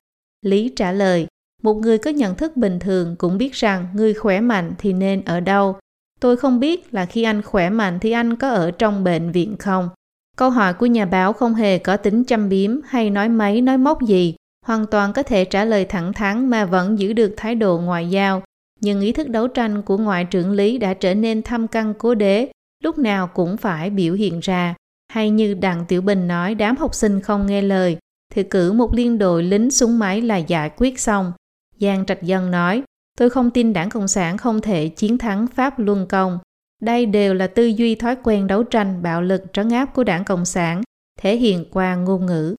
[0.46, 1.28] Lý trả lời,
[1.62, 5.26] một người có nhận thức bình thường cũng biết rằng người khỏe mạnh thì nên
[5.26, 5.76] ở đâu.
[6.20, 9.58] Tôi không biết là khi anh khỏe mạnh thì anh có ở trong bệnh viện
[9.58, 9.90] không.
[10.38, 13.78] Câu hỏi của nhà báo không hề có tính châm biếm hay nói máy nói
[13.78, 17.56] móc gì, hoàn toàn có thể trả lời thẳng thắn mà vẫn giữ được thái
[17.56, 18.44] độ ngoại giao.
[18.80, 22.16] Nhưng ý thức đấu tranh của ngoại trưởng Lý đã trở nên thâm căn cố
[22.16, 22.52] đế,
[22.84, 24.76] lúc nào cũng phải biểu hiện ra.
[25.14, 27.98] Hay như Đặng Tiểu Bình nói đám học sinh không nghe lời,
[28.34, 31.32] thì cử một liên đội lính súng máy là giải quyết xong.
[31.80, 32.84] Giang Trạch Dân nói,
[33.18, 36.40] tôi không tin đảng Cộng sản không thể chiến thắng Pháp Luân Công.
[36.84, 40.24] Đây đều là tư duy thói quen đấu tranh bạo lực trấn áp của đảng
[40.24, 40.82] Cộng sản,
[41.20, 42.56] thể hiện qua ngôn ngữ.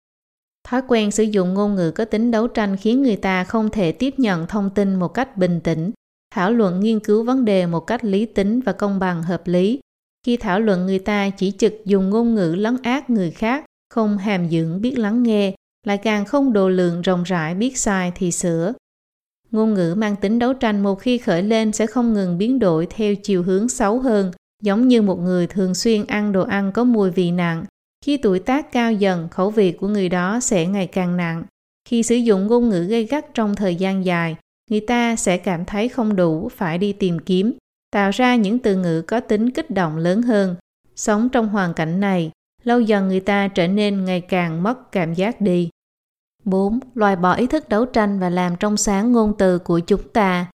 [0.68, 3.92] Thói quen sử dụng ngôn ngữ có tính đấu tranh khiến người ta không thể
[3.92, 5.90] tiếp nhận thông tin một cách bình tĩnh,
[6.34, 9.80] thảo luận nghiên cứu vấn đề một cách lý tính và công bằng hợp lý.
[10.26, 13.64] Khi thảo luận người ta chỉ trực dùng ngôn ngữ lấn át người khác,
[13.94, 15.54] không hàm dưỡng biết lắng nghe,
[15.86, 18.72] lại càng không độ lượng rộng rãi biết sai thì sửa.
[19.54, 22.86] Ngôn ngữ mang tính đấu tranh một khi khởi lên sẽ không ngừng biến đổi
[22.86, 24.30] theo chiều hướng xấu hơn,
[24.62, 27.64] giống như một người thường xuyên ăn đồ ăn có mùi vị nặng.
[28.04, 31.44] Khi tuổi tác cao dần, khẩu vị của người đó sẽ ngày càng nặng.
[31.88, 34.36] Khi sử dụng ngôn ngữ gây gắt trong thời gian dài,
[34.70, 37.52] người ta sẽ cảm thấy không đủ, phải đi tìm kiếm,
[37.90, 40.56] tạo ra những từ ngữ có tính kích động lớn hơn.
[40.96, 42.30] Sống trong hoàn cảnh này,
[42.62, 45.68] lâu dần người ta trở nên ngày càng mất cảm giác đi.
[46.44, 46.80] 4.
[46.94, 50.46] Loại bỏ ý thức đấu tranh và làm trong sáng ngôn từ của chúng ta.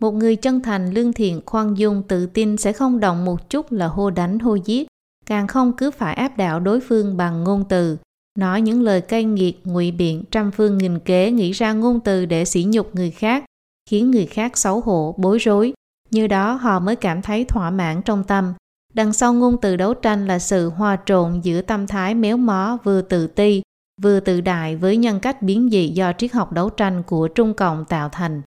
[0.00, 3.72] Một người chân thành, lương thiện, khoan dung, tự tin sẽ không động một chút
[3.72, 4.88] là hô đánh hô giết,
[5.26, 7.96] càng không cứ phải áp đảo đối phương bằng ngôn từ.
[8.38, 12.26] Nói những lời cay nghiệt, ngụy biện, trăm phương nghìn kế nghĩ ra ngôn từ
[12.26, 13.44] để sỉ nhục người khác,
[13.90, 15.72] khiến người khác xấu hổ, bối rối.
[16.10, 18.54] Như đó họ mới cảm thấy thỏa mãn trong tâm.
[18.94, 22.78] Đằng sau ngôn từ đấu tranh là sự hòa trộn giữa tâm thái méo mó
[22.84, 23.62] vừa tự ti,
[24.02, 27.54] vừa tự đại với nhân cách biến dị do triết học đấu tranh của Trung
[27.54, 28.42] Cộng tạo thành.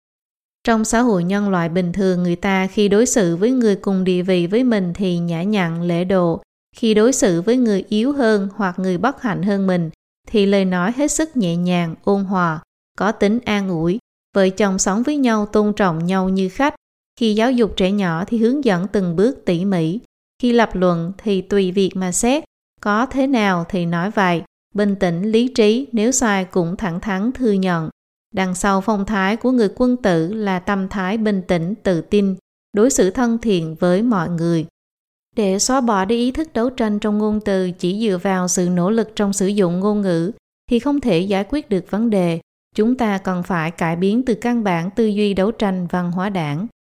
[0.63, 4.03] Trong xã hội nhân loại bình thường, người ta khi đối xử với người cùng
[4.03, 6.41] địa vị với mình thì nhã nhặn, lễ độ.
[6.75, 9.89] Khi đối xử với người yếu hơn hoặc người bất hạnh hơn mình
[10.27, 12.59] thì lời nói hết sức nhẹ nhàng, ôn hòa,
[12.97, 13.99] có tính an ủi.
[14.35, 16.75] Vợ chồng sống với nhau tôn trọng nhau như khách.
[17.19, 19.99] Khi giáo dục trẻ nhỏ thì hướng dẫn từng bước tỉ mỉ.
[20.41, 22.43] Khi lập luận thì tùy việc mà xét.
[22.81, 24.43] Có thế nào thì nói vậy.
[24.77, 27.89] Bình tĩnh, lý trí, nếu sai cũng thẳng thắn thừa nhận.
[28.35, 32.35] Đằng sau phong thái của người quân tử là tâm thái bình tĩnh, tự tin,
[32.73, 34.65] đối xử thân thiện với mọi người.
[35.35, 38.69] Để xóa bỏ đi ý thức đấu tranh trong ngôn từ chỉ dựa vào sự
[38.69, 40.31] nỗ lực trong sử dụng ngôn ngữ
[40.69, 42.39] thì không thể giải quyết được vấn đề.
[42.75, 46.29] Chúng ta cần phải cải biến từ căn bản tư duy đấu tranh văn hóa
[46.29, 46.67] đảng.